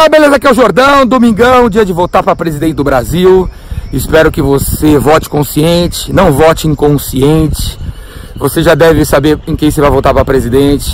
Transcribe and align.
Galera, 0.00 0.16
beleza? 0.16 0.36
Aqui 0.36 0.46
é 0.46 0.50
o 0.50 0.54
Jordão, 0.54 1.06
domingão, 1.06 1.68
dia 1.68 1.84
de 1.84 1.92
votar 1.92 2.22
para 2.22 2.34
presidente 2.34 2.72
do 2.72 2.82
Brasil. 2.82 3.50
Espero 3.92 4.32
que 4.32 4.40
você 4.40 4.98
vote 4.98 5.28
consciente, 5.28 6.10
não 6.10 6.32
vote 6.32 6.66
inconsciente. 6.66 7.78
Você 8.34 8.62
já 8.62 8.74
deve 8.74 9.04
saber 9.04 9.38
em 9.46 9.54
quem 9.54 9.70
você 9.70 9.78
vai 9.78 9.90
votar 9.90 10.14
para 10.14 10.24
presidente. 10.24 10.90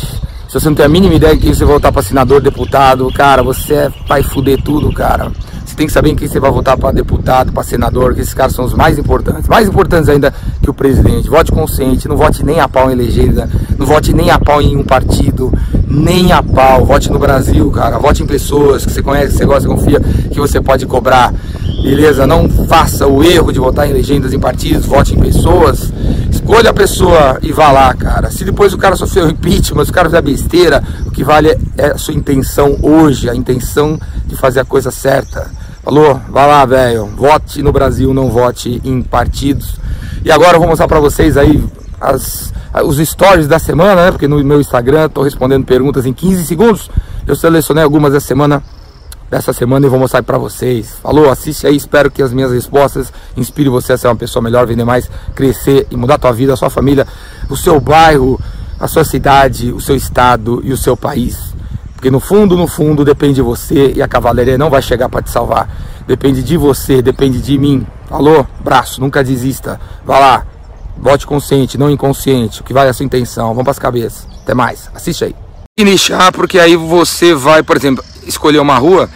Se 0.48 0.54
você 0.54 0.69
não 0.69 0.74
tem 0.74 0.84
a 0.84 0.88
mínima 0.88 1.14
ideia 1.14 1.34
em 1.34 1.38
quem 1.38 1.54
você 1.54 1.64
vai 1.64 1.74
votar 1.74 1.92
para 1.92 2.03
senador, 2.03 2.40
deputado, 2.40 3.08
cara, 3.12 3.45
você 3.45 3.74
é, 3.74 3.92
vai 4.08 4.24
fuder 4.24 4.61
tudo, 4.61 4.93
cara. 4.93 5.30
Você 5.64 5.77
tem 5.77 5.86
que 5.86 5.93
saber 5.93 6.11
em 6.11 6.16
quem 6.16 6.27
você 6.27 6.41
vai 6.41 6.50
votar 6.50 6.77
para 6.77 6.91
deputado, 6.91 7.52
para 7.52 7.62
senador, 7.62 8.12
que 8.12 8.23
esses 8.23 8.34
caras 8.34 8.54
são 8.54 8.64
os 8.64 8.75
mais 8.75 8.98
importantes. 8.98 9.48
Mais 9.48 9.68
importantes 9.68 10.09
ainda 10.09 10.34
que 10.61 10.68
o 10.68 10.75
presidente. 10.75 11.29
Vote 11.29 11.52
consciente, 11.52 12.09
não 12.09 12.16
vote 12.16 12.45
nem 12.45 12.59
a 12.59 12.68
pau 12.68 12.91
em 12.91 12.96
legenda, 12.96 13.48
não 13.79 13.86
vote 13.86 14.12
nem 14.12 14.30
a 14.30 14.38
pau 14.38 14.61
em 14.61 14.77
um 14.77 14.82
partido, 14.82 15.52
nem 15.97 16.31
a 16.31 16.43
pau. 16.43 16.85
Vote 16.85 17.11
no 17.11 17.19
Brasil, 17.19 17.71
cara. 17.71 17.99
Vote 17.99 18.23
em 18.23 18.27
pessoas 18.27 18.85
que 18.85 18.93
você 18.93 19.03
conhece, 19.03 19.33
que 19.33 19.39
você 19.39 19.46
gosta, 19.46 19.69
confia, 19.69 20.01
que 20.01 20.39
você 20.39 20.61
pode 20.61 20.87
cobrar. 20.87 21.32
Beleza? 21.82 22.27
Não 22.27 22.49
faça 22.67 23.07
o 23.07 23.25
erro 23.25 23.53
de 23.53 23.59
votar 23.59 23.89
em 23.89 23.93
legendas 23.93 24.32
em 24.32 24.39
partidos, 24.39 24.87
vote 24.87 25.14
em 25.14 25.18
pessoas. 25.18 25.93
Escolha 26.31 26.71
a 26.71 26.75
pessoa 26.75 27.39
e 27.43 27.51
vá 27.51 27.73
lá, 27.73 27.95
cara. 27.95 28.31
Se 28.31 28.45
depois 28.45 28.73
o 28.73 28.79
cara 28.79 28.95
sofreu 28.96 29.29
impeachment, 29.31 29.85
se 29.85 29.90
o 29.90 29.95
cara 29.95 30.09
fizer 30.09 30.23
besteira, 30.23 30.82
o 31.07 31.11
que 31.11 31.25
vale 31.25 31.57
é 31.77 31.87
a 31.87 31.99
sua 31.99 32.15
intenção 32.15 32.77
hoje, 32.83 33.31
a 33.31 33.34
intenção 33.34 33.98
de 34.27 34.37
fazer 34.37 34.61
a 34.61 34.65
coisa 34.65 34.91
certa. 34.91 35.51
Falou? 35.83 36.20
Vai 36.28 36.47
lá, 36.47 36.65
velho. 36.67 37.06
Vote 37.17 37.62
no 37.62 37.73
Brasil, 37.73 38.12
não 38.12 38.28
vote 38.28 38.81
em 38.84 39.01
partidos. 39.03 39.77
E 40.25 40.33
agora 40.33 40.56
eu 40.56 40.59
vou 40.59 40.69
mostrar 40.69 40.89
para 40.89 40.98
vocês 40.98 41.37
aí 41.37 41.62
as, 42.01 42.53
os 42.83 42.98
stories 42.98 43.48
da 43.48 43.58
semana, 43.58 44.06
né? 44.06 44.11
Porque 44.11 44.28
no 44.28 44.42
meu 44.44 44.61
Instagram 44.61 45.06
estou 45.06 45.25
respondendo 45.25 45.64
perguntas 45.64 46.05
em 46.06 46.12
15 46.12 46.44
segundos. 46.44 46.91
Eu 47.27 47.34
selecionei 47.34 47.83
algumas 47.83 48.12
da 48.12 48.20
semana 48.20 48.62
dessa 49.30 49.53
semana 49.53 49.86
e 49.86 49.89
vou 49.89 49.98
mostrar 49.98 50.22
para 50.22 50.39
vocês. 50.39 50.97
Falou? 51.03 51.31
Assiste 51.31 51.67
aí, 51.67 51.77
espero 51.77 52.11
que 52.11 52.22
as 52.22 52.33
minhas 52.33 52.53
respostas 52.53 53.12
inspirem 53.36 53.70
você 53.70 53.92
a 53.92 53.98
ser 53.98 54.09
uma 54.09 54.17
pessoa 54.17 54.42
melhor, 54.42 54.67
vender 54.67 54.84
mais, 54.84 55.11
crescer 55.34 55.86
e 55.91 55.97
mudar 55.97 56.14
a 56.14 56.19
tua 56.19 56.33
vida, 56.33 56.53
a 56.53 56.56
sua 56.56 56.70
família, 56.70 57.06
o 57.48 57.56
seu 57.56 57.81
bairro, 57.81 58.41
a 58.79 58.86
sua 58.86 59.05
cidade, 59.05 59.73
o 59.73 59.81
seu 59.81 59.97
estado 59.97 60.61
e 60.64 60.73
o 60.73 60.77
seu 60.77 60.97
país. 60.97 61.55
Porque 61.95 62.11
no 62.11 62.20
fundo, 62.20 62.56
no 62.56 62.67
fundo, 62.67 63.05
depende 63.05 63.34
de 63.34 63.42
você 63.42 63.92
e 63.97 64.03
a 64.03 64.08
cavalaria 64.08 64.58
não 64.58 64.70
vai 64.70 64.83
chegar 64.83 65.08
para 65.08 65.23
te 65.23 65.31
salvar. 65.31 65.69
Depende 66.06 66.42
de 66.42 66.56
você, 66.56 67.01
depende 67.03 67.41
de 67.41 67.58
mim. 67.58 67.86
Falou? 68.06 68.47
Braço, 68.62 69.01
nunca 69.01 69.25
desista. 69.25 69.81
Vai 70.05 70.20
lá. 70.20 70.47
Vote 70.98 71.27
consciente, 71.27 71.78
não 71.78 71.91
inconsciente. 71.91 72.61
O 72.61 72.64
que 72.64 72.72
vale 72.72 72.89
é 72.89 72.91
a 72.91 72.94
sua 72.94 73.05
intenção. 73.06 73.48
Vamos 73.48 73.64
para 73.64 73.72
as 73.72 73.78
cabeças. 73.78 74.27
Até 74.42 74.55
mais. 74.55 74.91
Assiste 74.94 75.25
aí. 75.25 75.36
E 75.78 75.84
nichar, 75.84 76.33
porque 76.33 76.58
aí 76.58 76.75
você 76.75 77.34
vai, 77.34 77.62
por 77.62 77.77
exemplo, 77.77 78.02
escolher 78.27 78.58
uma 78.58 78.78
rua. 78.78 79.08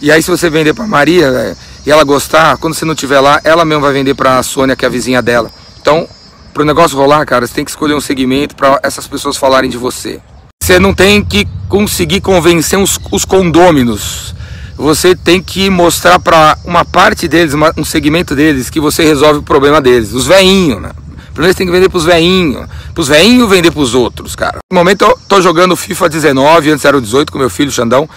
E 0.00 0.12
aí, 0.12 0.22
se 0.22 0.30
você 0.30 0.48
vender 0.48 0.74
para 0.74 0.86
Maria 0.86 1.30
véio, 1.30 1.56
e 1.86 1.90
ela 1.90 2.04
gostar, 2.04 2.56
quando 2.58 2.74
você 2.74 2.84
não 2.84 2.94
estiver 2.94 3.20
lá, 3.20 3.40
ela 3.42 3.64
mesmo 3.64 3.82
vai 3.82 3.92
vender 3.92 4.14
para 4.14 4.38
a 4.38 4.42
Sônia, 4.42 4.76
que 4.76 4.84
é 4.84 4.88
a 4.88 4.90
vizinha 4.90 5.20
dela. 5.20 5.50
Então, 5.80 6.08
para 6.52 6.62
o 6.62 6.64
negócio 6.66 6.96
rolar, 6.96 7.26
cara, 7.26 7.46
você 7.46 7.54
tem 7.54 7.64
que 7.64 7.70
escolher 7.70 7.94
um 7.94 8.00
segmento 8.00 8.54
para 8.54 8.78
essas 8.82 9.06
pessoas 9.06 9.36
falarem 9.36 9.68
de 9.68 9.76
você. 9.76 10.20
Você 10.62 10.78
não 10.78 10.94
tem 10.94 11.22
que 11.22 11.46
conseguir 11.68 12.20
convencer 12.20 12.78
os, 12.78 12.98
os 13.10 13.24
condôminos. 13.24 14.34
Você 14.76 15.14
tem 15.14 15.42
que 15.42 15.68
mostrar 15.68 16.18
para 16.18 16.56
uma 16.64 16.84
parte 16.84 17.28
deles, 17.28 17.54
uma, 17.54 17.72
um 17.76 17.84
segmento 17.84 18.34
deles, 18.34 18.70
que 18.70 18.80
você 18.80 19.04
resolve 19.04 19.40
o 19.40 19.42
problema 19.42 19.80
deles. 19.80 20.12
Os 20.12 20.26
veinhos, 20.26 20.80
né? 20.80 20.90
Primeiro 21.34 21.52
você 21.52 21.58
tem 21.58 21.66
que 21.66 21.72
vender 21.72 21.90
pros 21.90 22.04
veinhos. 22.04 22.66
Pros 22.94 23.08
veinhos 23.08 23.50
vender 23.50 23.70
pros 23.70 23.94
outros, 23.94 24.34
cara. 24.34 24.58
No 24.72 24.78
momento 24.78 25.04
eu 25.04 25.18
tô 25.28 25.42
jogando 25.42 25.76
FIFA 25.76 26.08
19, 26.08 26.70
antes 26.70 26.84
era 26.84 26.96
o 26.96 27.00
18 27.02 27.30
com 27.30 27.38
meu 27.38 27.50
filho, 27.50 27.70
Xandão. 27.70 28.08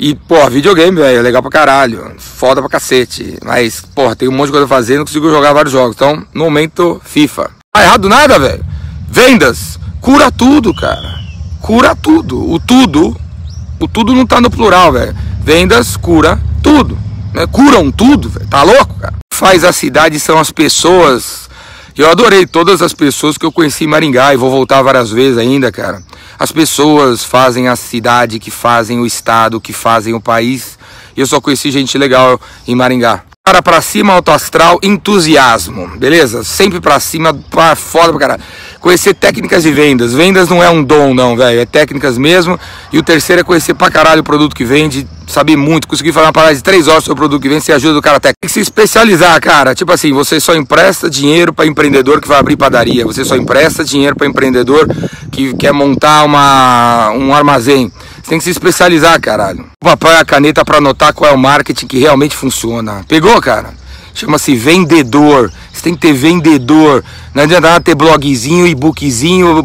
E, 0.00 0.14
pô, 0.14 0.48
videogame, 0.48 0.96
velho, 0.96 1.18
é 1.18 1.22
legal 1.22 1.42
pra 1.42 1.50
caralho. 1.50 2.12
Foda 2.18 2.60
pra 2.60 2.70
cacete. 2.70 3.38
Mas, 3.44 3.80
pô, 3.94 4.14
tem 4.16 4.28
um 4.28 4.32
monte 4.32 4.46
de 4.46 4.52
coisa 4.52 4.66
a 4.66 4.68
fazer, 4.68 4.96
não 4.96 5.04
consigo 5.04 5.30
jogar 5.30 5.52
vários 5.52 5.72
jogos. 5.72 5.94
Então, 5.94 6.24
no 6.34 6.44
momento, 6.44 7.00
FIFA. 7.04 7.50
Tá 7.72 7.82
errado 7.82 8.08
nada, 8.08 8.38
velho. 8.38 8.64
Vendas. 9.08 9.78
Cura 10.00 10.30
tudo, 10.30 10.72
cara 10.74 11.28
cura 11.68 11.94
tudo. 11.94 12.50
O 12.50 12.58
tudo, 12.58 13.14
o 13.78 13.86
tudo 13.86 14.14
não 14.14 14.26
tá 14.26 14.40
no 14.40 14.50
plural, 14.50 14.92
velho. 14.92 15.14
Vendas 15.42 15.96
cura 15.96 16.40
tudo. 16.62 16.98
Né? 17.34 17.46
Curam 17.46 17.90
tudo, 17.90 18.28
velho. 18.28 18.46
Tá 18.46 18.62
louco, 18.62 18.94
cara? 18.94 19.14
Faz 19.32 19.64
a 19.64 19.72
cidade 19.72 20.18
são 20.18 20.38
as 20.38 20.50
pessoas. 20.50 21.47
Eu 21.98 22.08
adorei 22.08 22.46
todas 22.46 22.80
as 22.80 22.94
pessoas 22.94 23.36
que 23.36 23.44
eu 23.44 23.50
conheci 23.50 23.82
em 23.82 23.88
Maringá 23.88 24.32
e 24.32 24.36
vou 24.36 24.52
voltar 24.52 24.80
várias 24.82 25.10
vezes 25.10 25.36
ainda, 25.36 25.72
cara. 25.72 26.00
As 26.38 26.52
pessoas 26.52 27.24
fazem 27.24 27.66
a 27.66 27.74
cidade, 27.74 28.38
que 28.38 28.52
fazem 28.52 29.00
o 29.00 29.04
estado, 29.04 29.60
que 29.60 29.72
fazem 29.72 30.14
o 30.14 30.20
país. 30.20 30.78
E 31.16 31.20
eu 31.20 31.26
só 31.26 31.40
conheci 31.40 31.72
gente 31.72 31.98
legal 31.98 32.40
em 32.68 32.74
Maringá. 32.76 33.24
Cara 33.44 33.60
pra 33.60 33.82
cima, 33.82 34.12
alto 34.12 34.30
astral, 34.30 34.78
entusiasmo, 34.80 35.88
beleza? 35.98 36.44
Sempre 36.44 36.80
pra 36.80 37.00
cima, 37.00 37.34
pra 37.34 37.74
foda 37.74 38.10
pra 38.10 38.20
caralho. 38.20 38.42
Conhecer 38.80 39.14
técnicas 39.14 39.62
de 39.62 39.72
vendas. 39.72 40.12
Vendas 40.12 40.48
não 40.48 40.62
é 40.62 40.70
um 40.70 40.82
dom, 40.82 41.12
não, 41.12 41.36
velho. 41.36 41.60
É 41.60 41.66
técnicas 41.66 42.16
mesmo. 42.16 42.58
E 42.92 42.98
o 42.98 43.02
terceiro 43.02 43.40
é 43.40 43.44
conhecer 43.44 43.74
pra 43.74 43.90
caralho 43.90 44.20
o 44.20 44.24
produto 44.24 44.54
que 44.54 44.64
vende, 44.64 45.06
saber 45.26 45.56
muito, 45.56 45.88
conseguir 45.88 46.12
falar 46.12 46.26
uma 46.26 46.32
parada 46.32 46.54
de 46.54 46.62
três 46.62 46.86
horas 46.86 47.02
sobre 47.02 47.14
o 47.14 47.16
produto 47.16 47.42
que 47.42 47.48
vende, 47.48 47.64
você 47.64 47.72
ajuda 47.72 47.98
o 47.98 48.02
cara 48.02 48.20
técnico. 48.20 48.38
Tem 48.40 48.48
que 48.48 48.54
se 48.54 48.60
especializar, 48.60 49.40
cara. 49.40 49.74
Tipo 49.74 49.92
assim, 49.92 50.12
você 50.12 50.38
só 50.38 50.54
empresta 50.54 51.10
dinheiro 51.10 51.52
para 51.52 51.66
empreendedor 51.66 52.20
que 52.20 52.28
vai 52.28 52.38
abrir 52.38 52.56
padaria. 52.56 53.04
Você 53.04 53.24
só 53.24 53.36
empresta 53.36 53.84
dinheiro 53.84 54.14
para 54.14 54.26
empreendedor 54.26 54.88
que 55.30 55.54
quer 55.54 55.72
montar 55.72 56.24
uma, 56.24 57.10
um 57.10 57.34
armazém. 57.34 57.92
Você 58.22 58.30
tem 58.30 58.38
que 58.38 58.44
se 58.44 58.50
especializar, 58.50 59.20
caralho. 59.20 59.66
O 59.82 59.88
e 59.88 60.16
a 60.16 60.24
caneta 60.24 60.64
para 60.64 60.78
anotar 60.78 61.12
qual 61.12 61.30
é 61.30 61.34
o 61.34 61.38
marketing 61.38 61.86
que 61.86 61.98
realmente 61.98 62.36
funciona. 62.36 63.04
Pegou, 63.08 63.40
cara? 63.40 63.70
Chama-se 64.14 64.56
vendedor. 64.56 65.52
Você 65.78 65.84
tem 65.84 65.94
que 65.94 66.00
ter 66.00 66.12
vendedor. 66.12 67.04
Não 67.32 67.44
adianta 67.44 67.68
nada 67.68 67.80
ter 67.80 67.94
blogzinho, 67.94 68.66
e-bookzinho, 68.66 69.64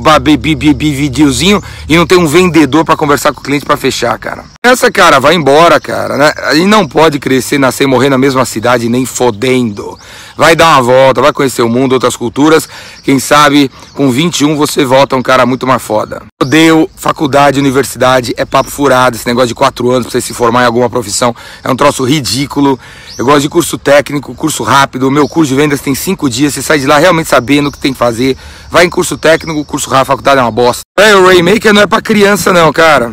videozinho 0.78 1.64
e 1.90 1.98
não 1.98 2.06
ter 2.06 2.18
um 2.18 2.28
vendedor 2.28 2.86
para 2.86 2.96
conversar 2.96 3.34
com 3.34 3.42
o 3.42 3.44
cliente 3.44 3.66
para 3.66 3.76
fechar, 3.76 4.16
cara. 4.20 4.44
Essa, 4.64 4.92
cara, 4.92 5.20
vai 5.20 5.34
embora, 5.34 5.80
cara. 5.80 6.16
Né? 6.16 6.32
E 6.56 6.66
não 6.66 6.88
pode 6.88 7.18
crescer, 7.18 7.58
nascer 7.58 7.86
e 7.86 7.88
morrer 7.88 8.10
na 8.10 8.18
mesma 8.18 8.46
cidade, 8.46 8.88
nem 8.88 9.08
fodendo. 9.08 9.98
Vai 10.38 10.56
dar 10.56 10.68
uma 10.68 10.84
volta, 10.84 11.22
vai 11.22 11.34
conhecer 11.34 11.64
o 11.64 11.70
mundo, 11.70 11.94
outras 11.94 12.16
culturas. 12.16 12.70
Quem 13.04 13.18
sabe 13.18 13.72
com 13.96 14.12
21 14.12 14.56
você 14.56 14.86
volta 14.86 15.16
um 15.16 15.24
cara 15.24 15.44
muito 15.44 15.66
mais 15.66 15.82
foda. 15.82 16.22
Odeio 16.42 16.88
faculdade, 16.96 17.60
universidade, 17.60 18.36
é 18.38 18.46
papo 18.46 18.70
furado. 18.70 19.16
Esse 19.16 19.26
negócio 19.26 19.48
de 19.48 19.56
4 19.56 19.90
anos 19.90 20.04
pra 20.04 20.12
você 20.12 20.22
se 20.22 20.34
formar 20.34 20.62
em 20.64 20.68
alguma 20.68 20.90
profissão 20.90 21.36
é 21.64 21.72
um 21.72 21.76
troço 21.76 22.04
ridículo. 22.04 22.80
Eu 23.18 23.26
gosto 23.26 23.42
de 23.42 23.50
curso 23.50 23.78
técnico, 23.80 24.36
curso 24.36 24.64
rápido. 24.64 25.08
O 25.08 25.12
meu 25.12 25.28
curso 25.28 25.50
de 25.50 25.56
vendas 25.56 25.82
tem 25.82 25.96
5 26.04 26.30
dias. 26.30 26.54
Você 26.54 26.62
sai 26.62 26.80
de 26.80 26.86
lá 26.86 26.98
realmente 26.98 27.30
sabendo 27.30 27.68
o 27.68 27.72
que 27.72 27.80
tem 27.80 27.94
que 27.94 28.00
fazer. 28.00 28.38
Vai 28.70 28.86
em 28.86 28.90
curso 28.90 29.18
técnico, 29.18 29.64
curso 29.66 29.90
rápido, 29.90 30.08
faculdade 30.08 30.40
é 30.40 30.44
uma 30.44 30.52
bosta. 30.52 30.82
É, 31.00 31.16
o 31.16 31.26
Raymaker 31.26 31.74
não 31.74 31.82
é 31.82 31.88
pra 31.88 32.02
criança, 32.02 32.54
não, 32.54 32.72
cara. 32.72 33.12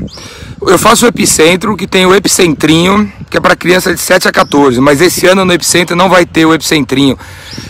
Eu 0.62 0.78
faço 0.78 1.06
o 1.06 1.08
Epicentro, 1.08 1.74
que 1.74 1.86
tem 1.86 2.04
o 2.04 2.14
Epicentrinho, 2.14 3.10
que 3.30 3.36
é 3.38 3.40
para 3.40 3.56
criança 3.56 3.94
de 3.94 4.00
7 4.00 4.28
a 4.28 4.32
14, 4.32 4.78
mas 4.78 5.00
esse 5.00 5.26
ano 5.26 5.42
no 5.42 5.52
Epicentro 5.54 5.96
não 5.96 6.10
vai 6.10 6.26
ter 6.26 6.44
o 6.44 6.52
Epicentrinho. 6.52 7.18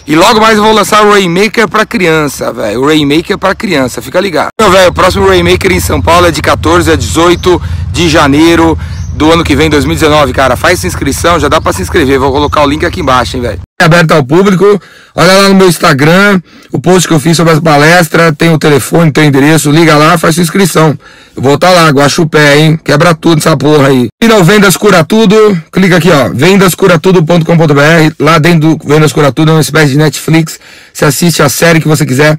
E 0.05 0.17
logo 0.17 0.41
mais 0.41 0.57
eu 0.57 0.65
vou 0.65 0.73
lançar 0.73 1.07
o 1.07 1.13
Raymaker 1.13 1.69
para 1.69 1.87
criança, 1.87 2.53
velho. 2.53 2.81
O 2.81 2.87
Raymaker 2.87 3.39
para 3.39 3.55
criança, 3.55 4.03
fica 4.03 4.19
ligado. 4.19 4.49
Então, 4.61 4.73
velho, 4.73 4.91
o 4.91 4.93
próximo 4.93 5.29
Raymaker 5.29 5.71
em 5.71 5.79
São 5.79 6.03
Paulo 6.03 6.27
é 6.27 6.33
de 6.33 6.43
14 6.43 6.91
a 6.91 6.97
18 6.97 7.63
de 7.93 8.09
janeiro 8.09 8.77
do 9.15 9.31
ano 9.31 9.45
que 9.45 9.55
vem, 9.55 9.71
2019, 9.71 10.33
cara. 10.33 10.57
Faz 10.57 10.83
inscrição, 10.83 11.39
já 11.39 11.47
dá 11.47 11.61
para 11.61 11.73
se 11.73 11.83
inscrever. 11.83 12.19
Vou 12.19 12.33
colocar 12.33 12.65
o 12.65 12.67
link 12.67 12.85
aqui 12.85 13.01
embaixo, 13.01 13.37
hein, 13.37 13.43
velho. 13.43 13.61
É 13.81 13.85
aberto 13.85 14.13
ao 14.13 14.23
público. 14.23 14.79
Olha 15.15 15.33
lá 15.33 15.49
no 15.49 15.55
meu 15.55 15.67
Instagram, 15.67 16.39
o 16.71 16.79
post 16.79 17.09
que 17.09 17.15
eu 17.15 17.19
fiz 17.19 17.35
sobre 17.35 17.55
as 17.55 17.61
palestras, 17.61 18.35
tem 18.37 18.53
o 18.53 18.59
telefone, 18.59 19.11
tem 19.11 19.25
o 19.25 19.27
endereço, 19.29 19.71
liga 19.71 19.97
lá, 19.97 20.19
faz 20.19 20.35
sua 20.35 20.43
inscrição. 20.43 20.99
Eu 21.35 21.43
vou 21.43 21.55
estar 21.55 21.69
tá 21.69 21.73
lá, 21.73 21.89
Guaxupé, 21.89 22.59
hein? 22.59 22.79
Quebra 22.85 23.15
tudo 23.15 23.39
essa 23.39 23.57
porra 23.57 23.89
aí. 23.89 24.09
E 24.23 24.29
não 24.29 24.45
Vendas 24.45 24.77
Cura 24.77 25.03
Tudo, 25.03 25.59
clica 25.73 25.97
aqui, 25.97 26.11
ó, 26.11 26.29
vendascuratudo.com.br. 26.29 28.15
Lá 28.19 28.39
dentro 28.39 28.77
do 28.77 28.87
Vendas 28.87 29.13
Cura 29.13 29.33
Tudo 29.33 29.51
é 29.51 29.55
uma 29.55 29.63
espécie 29.63 29.93
de 29.93 29.99
Netflix. 29.99 30.61
Você 31.01 31.07
assiste 31.07 31.43
a 31.43 31.49
série 31.49 31.81
que 31.81 31.89
você 31.89 32.05
quiser. 32.05 32.39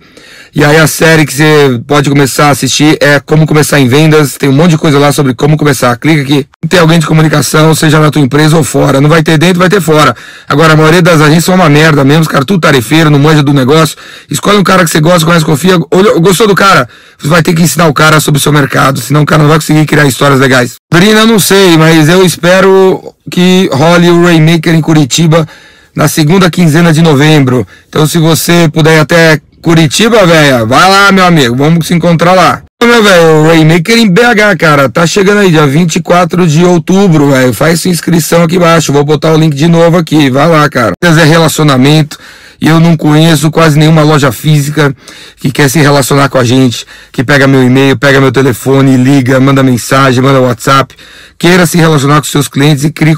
E 0.54 0.64
aí 0.64 0.78
a 0.78 0.86
série 0.86 1.26
que 1.26 1.34
você 1.34 1.82
pode 1.88 2.08
começar 2.12 2.46
a 2.46 2.50
assistir 2.52 2.96
é 3.02 3.20
Como 3.20 3.48
Começar 3.48 3.80
em 3.80 3.88
Vendas. 3.88 4.38
Tem 4.38 4.48
um 4.48 4.52
monte 4.52 4.72
de 4.72 4.78
coisa 4.78 5.00
lá 5.00 5.12
sobre 5.12 5.34
como 5.34 5.58
começar. 5.58 5.98
Clica 5.98 6.22
aqui. 6.22 6.46
Tem 6.70 6.80
alguém 6.80 7.00
de 7.00 7.08
comunicação, 7.08 7.74
seja 7.74 8.00
na 8.00 8.12
tua 8.12 8.22
empresa 8.22 8.56
ou 8.56 8.64
fora. 8.64 9.02
Não 9.02 9.10
vai 9.10 9.24
ter 9.24 9.40
dentro, 9.40 9.58
vai 9.58 9.68
ter 9.68 9.82
fora. 9.82 10.16
Agora, 10.48 10.74
a 10.74 10.76
maioria 10.76 11.02
das 11.02 11.20
agências 11.22 11.46
são 11.46 11.56
uma 11.56 11.68
merda 11.70 12.04
mesmo. 12.04 12.22
Os 12.22 12.28
caras 12.28 12.46
tudo 12.46 12.60
tarefeiro, 12.62 13.10
não 13.10 13.18
manja 13.18 13.42
do 13.42 13.52
negócio. 13.52 13.98
Escolhe 14.30 14.60
um 14.60 14.64
cara 14.64 14.84
que 14.84 14.92
você 14.92 15.00
gosta, 15.00 15.26
conhece, 15.26 15.44
confia. 15.44 15.80
Gostou 16.20 16.46
do 16.46 16.54
cara? 16.54 16.88
Você 17.18 17.30
vai 17.30 17.42
ter 17.42 17.56
que 17.56 17.64
ensinar 17.64 17.88
o 17.88 17.94
cara 17.96 18.20
sobre 18.20 18.38
o 18.38 18.42
seu 18.42 18.54
mercado. 18.54 19.02
Senão 19.02 19.24
o 19.24 19.26
cara 19.26 19.42
não 19.42 19.50
vai 19.50 19.58
conseguir 19.58 19.88
criar 19.88 20.06
histórias 20.06 20.40
legais. 20.40 20.76
Brina, 20.94 21.22
eu 21.22 21.26
não 21.26 21.40
sei, 21.40 21.78
mas 21.78 22.08
eu 22.08 22.24
espero 22.24 23.12
que 23.32 23.72
role 23.74 24.12
o 24.12 24.24
Rainmaker 24.24 24.76
em 24.76 24.82
Curitiba 24.82 25.48
na 25.96 26.08
segunda 26.08 26.50
quinzena 26.50 26.94
de 26.94 27.02
novembro. 27.02 27.68
Então, 27.90 28.06
se 28.06 28.18
você 28.18 28.70
puder 28.72 29.00
até 29.00 29.40
Curitiba, 29.62 30.26
velho, 30.26 30.66
vai 30.66 30.90
lá, 30.90 31.12
meu 31.12 31.24
amigo, 31.24 31.56
vamos 31.56 31.86
se 31.86 31.94
encontrar 31.94 32.34
lá. 32.34 32.64
Meu 32.84 33.04
velho, 33.04 33.48
Rainmaker 33.48 33.96
em 33.96 34.10
BH, 34.10 34.58
cara, 34.58 34.90
tá 34.90 35.06
chegando 35.06 35.42
aí, 35.42 35.52
dia 35.52 35.68
24 35.68 36.48
de 36.48 36.66
outubro, 36.66 37.30
velho. 37.30 37.54
Faz 37.54 37.82
sua 37.82 37.92
inscrição 37.92 38.42
aqui 38.42 38.56
embaixo. 38.56 38.92
Vou 38.92 39.04
botar 39.04 39.32
o 39.32 39.38
link 39.38 39.56
de 39.56 39.68
novo 39.68 39.98
aqui. 39.98 40.32
Vai 40.32 40.48
lá, 40.48 40.68
cara. 40.68 40.94
É 41.00 41.24
relacionamento 41.24 42.18
e 42.62 42.68
eu 42.68 42.80
não 42.80 42.96
conheço 42.96 43.50
quase 43.50 43.80
nenhuma 43.80 44.04
loja 44.04 44.32
física 44.32 44.96
que 45.38 45.52
quer 45.52 45.68
se 45.68 45.80
relacionar 45.80 46.30
com 46.30 46.38
a 46.38 46.44
gente, 46.44 46.86
que 47.12 47.24
pega 47.24 47.48
meu 47.48 47.64
e-mail, 47.64 47.98
pega 47.98 48.22
meu 48.22 48.32
telefone, 48.32 48.98
liga, 48.98 49.40
manda 49.40 49.64
mensagem, 49.64 50.22
manda 50.22 50.40
WhatsApp, 50.40 50.96
queira 51.40 51.66
se 51.66 51.78
relacionar 51.78 52.18
com 52.18 52.28
seus 52.28 52.48
clientes 52.48 52.84
e 52.84 52.92
crie 52.92 53.16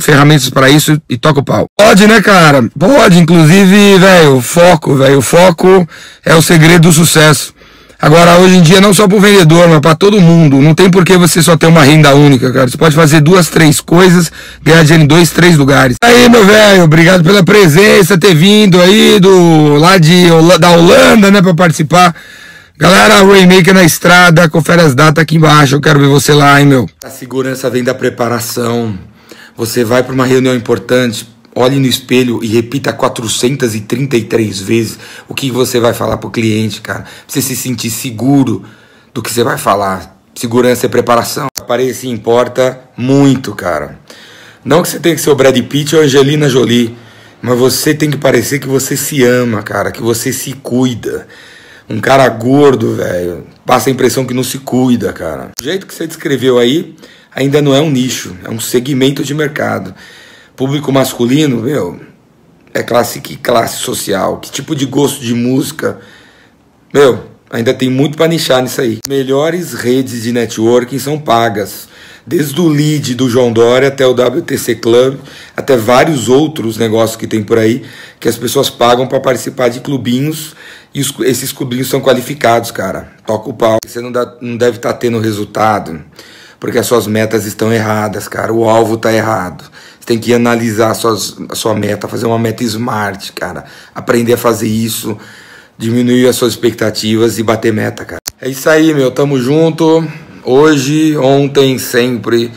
ferramentas 0.00 0.48
para 0.48 0.70
isso 0.70 0.96
e 1.10 1.18
toca 1.18 1.40
o 1.40 1.44
pau. 1.44 1.66
Pode, 1.76 2.06
né, 2.06 2.22
cara? 2.22 2.70
Pode, 2.78 3.18
inclusive, 3.18 3.98
velho, 3.98 4.40
foco, 4.40 4.94
velho, 4.94 5.20
foco 5.20 5.88
é 6.24 6.36
o 6.36 6.42
segredo 6.42 6.88
do 6.88 6.92
sucesso. 6.92 7.52
Agora, 8.00 8.38
hoje 8.38 8.56
em 8.56 8.62
dia, 8.62 8.80
não 8.80 8.92
só 8.92 9.08
para 9.08 9.16
o 9.16 9.20
vendedor, 9.20 9.68
mas 9.68 9.80
para 9.80 9.94
todo 9.94 10.20
mundo. 10.20 10.60
Não 10.60 10.74
tem 10.74 10.90
por 10.90 11.04
que 11.04 11.16
você 11.16 11.42
só 11.42 11.56
ter 11.56 11.66
uma 11.66 11.82
renda 11.82 12.14
única, 12.14 12.52
cara. 12.52 12.68
Você 12.68 12.76
pode 12.76 12.94
fazer 12.94 13.20
duas, 13.20 13.48
três 13.48 13.80
coisas, 13.80 14.30
ganhar 14.62 14.82
dinheiro 14.82 15.04
em 15.04 15.06
dois, 15.06 15.30
três 15.30 15.56
lugares. 15.56 15.96
Aí, 16.02 16.28
meu 16.28 16.44
velho, 16.44 16.84
obrigado 16.84 17.24
pela 17.24 17.42
presença, 17.42 18.18
ter 18.18 18.34
vindo 18.34 18.80
aí 18.80 19.18
do 19.20 19.76
lá 19.76 19.96
de 19.96 20.26
da 20.58 20.70
Holanda, 20.70 21.30
né, 21.30 21.40
para 21.40 21.54
participar. 21.54 22.14
Galera, 22.76 23.22
Rainmaker 23.22 23.72
na 23.72 23.84
estrada, 23.84 24.48
confere 24.48 24.82
as 24.82 24.94
datas 24.94 25.22
aqui 25.22 25.36
embaixo. 25.36 25.76
Eu 25.76 25.80
quero 25.80 26.00
ver 26.00 26.08
você 26.08 26.32
lá, 26.32 26.60
hein, 26.60 26.66
meu. 26.66 26.88
A 27.04 27.08
segurança 27.08 27.70
vem 27.70 27.84
da 27.84 27.94
preparação. 27.94 28.98
Você 29.56 29.84
vai 29.84 30.02
para 30.02 30.12
uma 30.12 30.26
reunião 30.26 30.54
importante, 30.54 31.28
Olhe 31.54 31.78
no 31.78 31.86
espelho 31.86 32.40
e 32.42 32.48
repita 32.48 32.92
433 32.92 34.60
vezes 34.60 34.98
o 35.28 35.34
que 35.34 35.50
você 35.50 35.78
vai 35.78 35.94
falar 35.94 36.16
para 36.16 36.26
o 36.26 36.30
cliente, 36.30 36.80
cara. 36.80 37.02
Pra 37.02 37.10
você 37.28 37.40
se 37.40 37.54
sentir 37.54 37.90
seguro 37.90 38.64
do 39.12 39.22
que 39.22 39.32
você 39.32 39.44
vai 39.44 39.56
falar. 39.56 40.20
Segurança 40.34 40.86
e 40.86 40.88
preparação. 40.88 41.46
Aparência 41.56 42.08
importa 42.08 42.80
muito, 42.96 43.54
cara. 43.54 44.00
Não 44.64 44.82
que 44.82 44.88
você 44.88 44.98
tenha 44.98 45.14
que 45.14 45.20
ser 45.20 45.30
o 45.30 45.36
Brad 45.36 45.56
Pitt 45.62 45.94
ou 45.94 46.02
a 46.02 46.04
Angelina 46.04 46.48
Jolie, 46.48 46.96
mas 47.40 47.56
você 47.56 47.94
tem 47.94 48.10
que 48.10 48.16
parecer 48.16 48.58
que 48.58 48.66
você 48.66 48.96
se 48.96 49.22
ama, 49.22 49.62
cara, 49.62 49.92
que 49.92 50.02
você 50.02 50.32
se 50.32 50.54
cuida. 50.54 51.28
Um 51.88 52.00
cara 52.00 52.26
gordo, 52.30 52.96
velho, 52.96 53.46
passa 53.66 53.90
a 53.90 53.92
impressão 53.92 54.24
que 54.24 54.32
não 54.32 54.42
se 54.42 54.58
cuida, 54.58 55.12
cara. 55.12 55.50
O 55.60 55.62
jeito 55.62 55.86
que 55.86 55.94
você 55.94 56.06
descreveu 56.06 56.58
aí 56.58 56.96
ainda 57.30 57.60
não 57.60 57.74
é 57.74 57.80
um 57.80 57.90
nicho, 57.90 58.34
é 58.42 58.50
um 58.50 58.58
segmento 58.58 59.22
de 59.22 59.34
mercado. 59.34 59.94
Público 60.56 60.92
masculino, 60.92 61.56
meu, 61.62 62.00
é 62.72 62.80
classe 62.82 63.20
que 63.20 63.36
classe 63.36 63.78
social, 63.78 64.38
que 64.38 64.52
tipo 64.52 64.76
de 64.76 64.86
gosto 64.86 65.20
de 65.20 65.34
música. 65.34 65.98
Meu, 66.92 67.24
ainda 67.50 67.74
tem 67.74 67.90
muito 67.90 68.16
para 68.16 68.28
nichar 68.28 68.62
nisso 68.62 68.80
aí. 68.80 68.98
Melhores 69.08 69.72
redes 69.72 70.22
de 70.22 70.32
networking 70.32 70.98
são 70.98 71.18
pagas. 71.18 71.88
Desde 72.24 72.58
o 72.60 72.68
lead 72.68 73.16
do 73.16 73.28
João 73.28 73.52
Dória 73.52 73.88
até 73.88 74.06
o 74.06 74.12
WTC 74.12 74.76
Club, 74.76 75.18
até 75.56 75.76
vários 75.76 76.28
outros 76.28 76.78
negócios 76.78 77.16
que 77.16 77.26
tem 77.26 77.42
por 77.42 77.58
aí, 77.58 77.84
que 78.18 78.28
as 78.28 78.38
pessoas 78.38 78.70
pagam 78.70 79.06
para 79.06 79.20
participar 79.20 79.68
de 79.68 79.80
clubinhos 79.80 80.54
e 80.94 81.00
os, 81.00 81.12
esses 81.20 81.52
clubinhos 81.52 81.88
são 81.88 82.00
qualificados, 82.00 82.70
cara. 82.70 83.12
Toca 83.26 83.50
o 83.50 83.54
pau. 83.54 83.78
Você 83.84 84.00
não, 84.00 84.12
dá, 84.12 84.36
não 84.40 84.56
deve 84.56 84.76
estar 84.76 84.92
tá 84.92 84.98
tendo 84.98 85.18
resultado 85.18 86.00
porque 86.64 86.78
as 86.78 86.86
suas 86.86 87.06
metas 87.06 87.44
estão 87.44 87.70
erradas, 87.70 88.26
cara. 88.26 88.50
O 88.50 88.66
alvo 88.66 88.94
está 88.94 89.12
errado. 89.12 89.64
Você 90.00 90.06
tem 90.06 90.18
que 90.18 90.32
analisar 90.32 90.94
suas, 90.94 91.36
a 91.50 91.54
sua 91.54 91.74
meta, 91.74 92.08
fazer 92.08 92.24
uma 92.24 92.38
meta 92.38 92.64
smart, 92.64 93.32
cara. 93.32 93.66
Aprender 93.94 94.32
a 94.32 94.38
fazer 94.38 94.66
isso, 94.66 95.14
diminuir 95.76 96.26
as 96.26 96.36
suas 96.36 96.54
expectativas 96.54 97.38
e 97.38 97.42
bater 97.42 97.70
meta, 97.70 98.06
cara. 98.06 98.20
É 98.40 98.48
isso 98.48 98.66
aí, 98.70 98.94
meu. 98.94 99.10
Tamo 99.10 99.38
junto. 99.38 100.08
Hoje, 100.42 101.14
ontem, 101.18 101.78
sempre 101.78 102.50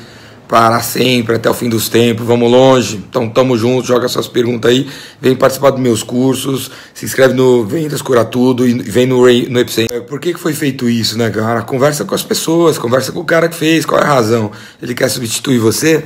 para 0.47 0.79
sempre, 0.81 1.35
até 1.35 1.49
o 1.49 1.53
fim 1.53 1.69
dos 1.69 1.89
tempos, 1.89 2.25
vamos 2.25 2.49
longe. 2.49 2.97
Então 3.09 3.27
tamo 3.29 3.57
junto, 3.57 3.85
joga 3.87 4.07
suas 4.07 4.27
perguntas 4.27 4.71
aí, 4.71 4.87
vem 5.21 5.35
participar 5.35 5.71
dos 5.71 5.79
meus 5.79 6.03
cursos, 6.03 6.71
se 6.93 7.05
inscreve 7.05 7.33
no 7.33 7.65
Vendas 7.65 8.01
Cura 8.01 8.23
Tudo 8.23 8.67
e 8.67 8.73
vem 8.73 9.05
no, 9.05 9.21
no 9.21 9.59
Epicenter. 9.59 10.03
Por 10.03 10.19
que, 10.19 10.33
que 10.33 10.39
foi 10.39 10.53
feito 10.53 10.89
isso, 10.89 11.17
né, 11.17 11.29
cara? 11.29 11.61
Conversa 11.61 12.05
com 12.05 12.15
as 12.15 12.23
pessoas, 12.23 12.77
conversa 12.77 13.11
com 13.11 13.19
o 13.19 13.25
cara 13.25 13.49
que 13.49 13.55
fez, 13.55 13.85
qual 13.85 13.99
é 13.99 14.03
a 14.03 14.07
razão? 14.07 14.51
Ele 14.81 14.93
quer 14.93 15.09
substituir 15.09 15.59
você? 15.59 16.03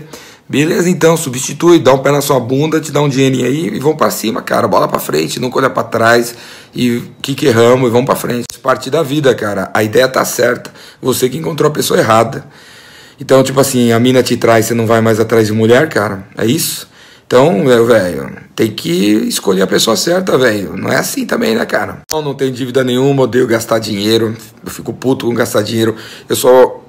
Beleza, 0.52 0.90
então, 0.90 1.16
substitui, 1.16 1.80
dá 1.80 1.94
um 1.94 2.00
pé 2.00 2.12
na 2.12 2.20
sua 2.20 2.38
bunda, 2.38 2.82
te 2.82 2.92
dá 2.92 3.02
um 3.02 3.08
dinheirinho 3.08 3.46
aí 3.46 3.68
e 3.68 3.80
vamos 3.80 3.98
para 3.98 4.12
cima, 4.12 4.42
cara. 4.42 4.68
Bola 4.68 4.86
para 4.86 5.00
frente, 5.00 5.40
nunca 5.40 5.60
olha 5.60 5.70
para 5.70 5.84
trás 5.84 6.36
e 6.76 7.02
que 7.22 7.34
que 7.34 7.46
erramos 7.46 7.88
e 7.88 7.92
vamos 7.92 8.06
para 8.06 8.18
frente. 8.18 8.48
Parte 8.62 8.90
da 8.90 9.02
vida, 9.02 9.34
cara. 9.34 9.72
A 9.74 9.82
ideia 9.82 10.10
tá 10.10 10.26
certa. 10.26 10.70
Você 11.02 11.30
que 11.30 11.38
encontrou 11.38 11.70
a 11.70 11.74
pessoa 11.74 11.98
errada. 11.98 12.46
Então, 13.20 13.44
tipo 13.44 13.60
assim, 13.60 13.92
a 13.92 14.00
mina 14.00 14.24
te 14.24 14.36
traz, 14.38 14.66
você 14.66 14.74
não 14.74 14.88
vai 14.88 15.02
mais 15.02 15.20
atrás 15.20 15.48
de 15.48 15.54
mulher, 15.54 15.90
cara. 15.90 16.26
É 16.38 16.46
isso? 16.46 16.90
Então, 17.26 17.64
velho, 17.66 18.30
tem 18.54 18.70
que 18.70 18.92
escolher 19.28 19.62
a 19.62 19.68
pessoa 19.68 19.96
certa, 19.96 20.38
velho. 20.38 20.76
Não 20.76 20.92
é 20.92 20.98
assim 20.98 21.26
também, 21.26 21.56
né, 21.56 21.66
cara? 21.66 22.00
Eu 22.12 22.22
não 22.22 22.34
tenho 22.34 22.52
dívida 22.52 22.84
nenhuma, 22.84 23.24
odeio 23.24 23.48
gastar 23.48 23.80
dinheiro. 23.80 24.36
Eu 24.62 24.70
fico 24.70 24.92
puto 24.92 25.26
com 25.26 25.34
gastar 25.34 25.62
dinheiro. 25.62 25.96
Eu 26.28 26.36
só 26.36 26.84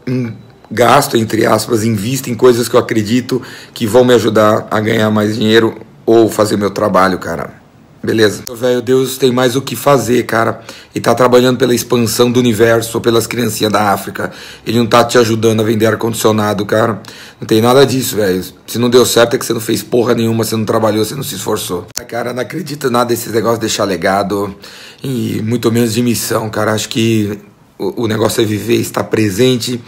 gasto, 0.68 1.16
entre 1.16 1.46
aspas, 1.46 1.84
invisto 1.84 2.28
em 2.28 2.34
coisas 2.34 2.68
que 2.68 2.74
eu 2.74 2.80
acredito 2.80 3.40
que 3.72 3.86
vão 3.86 4.04
me 4.04 4.14
ajudar 4.14 4.66
a 4.68 4.80
ganhar 4.80 5.10
mais 5.12 5.36
dinheiro 5.36 5.80
ou 6.04 6.28
fazer 6.28 6.56
meu 6.56 6.70
trabalho, 6.70 7.20
cara. 7.20 7.61
Beleza? 8.02 8.42
Velho, 8.52 8.82
Deus 8.82 9.16
tem 9.16 9.30
mais 9.30 9.54
o 9.54 9.62
que 9.62 9.76
fazer, 9.76 10.24
cara. 10.24 10.60
E 10.94 11.00
tá 11.00 11.14
trabalhando 11.14 11.58
pela 11.58 11.74
expansão 11.74 12.32
do 12.32 12.40
universo, 12.40 13.00
pelas 13.00 13.26
criancinhas 13.26 13.72
da 13.72 13.92
África. 13.92 14.32
Ele 14.66 14.78
não 14.78 14.86
tá 14.86 15.04
te 15.04 15.16
ajudando 15.18 15.60
a 15.60 15.62
vender 15.62 15.86
ar-condicionado, 15.86 16.66
cara. 16.66 17.00
Não 17.40 17.46
tem 17.46 17.60
nada 17.60 17.86
disso, 17.86 18.16
velho. 18.16 18.42
Se 18.66 18.78
não 18.78 18.90
deu 18.90 19.06
certo 19.06 19.34
é 19.34 19.38
que 19.38 19.46
você 19.46 19.52
não 19.52 19.60
fez 19.60 19.82
porra 19.82 20.14
nenhuma, 20.14 20.42
você 20.42 20.56
não 20.56 20.64
trabalhou, 20.64 21.04
você 21.04 21.14
não 21.14 21.22
se 21.22 21.36
esforçou. 21.36 21.86
Cara, 22.08 22.32
não 22.32 22.42
acredito 22.42 22.90
nada 22.90 23.06
desses 23.06 23.32
negócios 23.32 23.60
de 23.60 23.66
deixar 23.66 23.84
legado 23.84 24.54
e 25.02 25.40
muito 25.44 25.70
menos 25.70 25.94
de 25.94 26.02
missão, 26.02 26.50
cara. 26.50 26.72
Acho 26.72 26.88
que 26.88 27.38
o, 27.78 28.02
o 28.02 28.06
negócio 28.08 28.42
é 28.42 28.44
viver, 28.44 28.76
estar 28.76 29.04
presente 29.04 29.80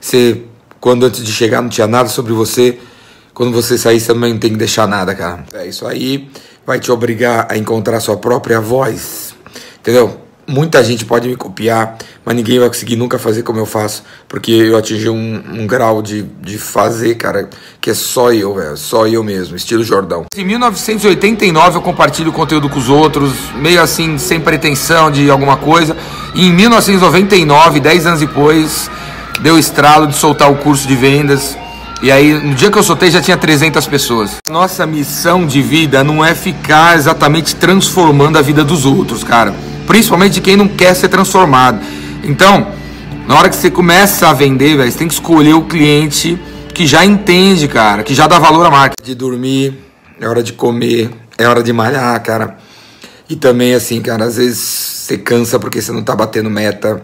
você, 0.00 0.42
quando 0.80 1.04
antes 1.04 1.22
de 1.22 1.30
chegar 1.30 1.60
não 1.60 1.68
tinha 1.68 1.86
nada 1.86 2.08
sobre 2.08 2.32
você, 2.32 2.78
quando 3.34 3.52
você 3.52 3.76
sair 3.76 4.00
você 4.00 4.06
também 4.06 4.32
não 4.32 4.40
tem 4.40 4.50
que 4.50 4.56
deixar 4.56 4.88
nada, 4.88 5.14
cara. 5.14 5.44
É 5.52 5.66
isso 5.66 5.86
aí, 5.86 6.30
vai 6.70 6.78
te 6.78 6.92
obrigar 6.92 7.48
a 7.50 7.58
encontrar 7.58 7.98
sua 7.98 8.16
própria 8.16 8.60
voz, 8.60 9.34
entendeu? 9.80 10.20
Muita 10.46 10.84
gente 10.84 11.04
pode 11.04 11.26
me 11.26 11.34
copiar, 11.34 11.98
mas 12.24 12.36
ninguém 12.36 12.60
vai 12.60 12.68
conseguir 12.68 12.94
nunca 12.94 13.18
fazer 13.18 13.42
como 13.42 13.58
eu 13.58 13.66
faço, 13.66 14.04
porque 14.28 14.52
eu 14.52 14.76
atingi 14.76 15.08
um, 15.08 15.42
um 15.52 15.66
grau 15.66 16.00
de, 16.00 16.22
de 16.22 16.58
fazer, 16.58 17.16
cara, 17.16 17.50
que 17.80 17.90
é 17.90 17.94
só 17.94 18.32
eu, 18.32 18.54
só 18.76 19.08
eu 19.08 19.24
mesmo, 19.24 19.56
estilo 19.56 19.82
Jordão. 19.82 20.26
Em 20.36 20.44
1989 20.44 21.78
eu 21.78 21.82
compartilho 21.82 22.32
conteúdo 22.32 22.68
com 22.68 22.78
os 22.78 22.88
outros, 22.88 23.32
meio 23.56 23.82
assim, 23.82 24.16
sem 24.16 24.38
pretensão 24.38 25.10
de 25.10 25.28
alguma 25.28 25.56
coisa, 25.56 25.96
e 26.36 26.46
em 26.46 26.52
1999, 26.52 27.80
10 27.80 28.06
anos 28.06 28.20
depois, 28.20 28.88
deu 29.40 29.58
estralo 29.58 30.06
de 30.06 30.14
soltar 30.14 30.48
o 30.52 30.56
curso 30.58 30.86
de 30.86 30.94
vendas. 30.94 31.58
E 32.02 32.10
aí, 32.10 32.32
no 32.32 32.54
dia 32.54 32.70
que 32.70 32.78
eu 32.78 32.82
soltei, 32.82 33.10
já 33.10 33.20
tinha 33.20 33.36
300 33.36 33.86
pessoas. 33.86 34.36
Nossa 34.48 34.86
missão 34.86 35.46
de 35.46 35.60
vida 35.60 36.02
não 36.02 36.24
é 36.24 36.34
ficar 36.34 36.96
exatamente 36.96 37.54
transformando 37.54 38.38
a 38.38 38.42
vida 38.42 38.64
dos 38.64 38.86
outros, 38.86 39.22
cara. 39.22 39.54
Principalmente 39.86 40.32
de 40.32 40.40
quem 40.40 40.56
não 40.56 40.66
quer 40.66 40.94
ser 40.94 41.08
transformado. 41.08 41.78
Então, 42.24 42.68
na 43.28 43.38
hora 43.38 43.50
que 43.50 43.56
você 43.56 43.70
começa 43.70 44.28
a 44.28 44.32
vender, 44.32 44.78
velho, 44.78 44.90
você 44.90 44.96
tem 44.96 45.08
que 45.08 45.12
escolher 45.12 45.52
o 45.52 45.66
cliente 45.66 46.40
que 46.72 46.86
já 46.86 47.04
entende, 47.04 47.68
cara, 47.68 48.02
que 48.02 48.14
já 48.14 48.26
dá 48.26 48.38
valor 48.38 48.64
à 48.64 48.70
marca. 48.70 48.94
De 49.04 49.14
dormir, 49.14 49.78
é 50.18 50.26
hora 50.26 50.42
de 50.42 50.54
comer, 50.54 51.10
é 51.36 51.46
hora 51.46 51.62
de 51.62 51.70
malhar, 51.70 52.18
cara. 52.22 52.56
E 53.28 53.36
também, 53.36 53.74
assim, 53.74 54.00
cara, 54.00 54.24
às 54.24 54.36
vezes 54.36 54.58
você 54.58 55.18
cansa 55.18 55.58
porque 55.58 55.82
você 55.82 55.92
não 55.92 56.02
tá 56.02 56.16
batendo 56.16 56.48
meta 56.48 57.02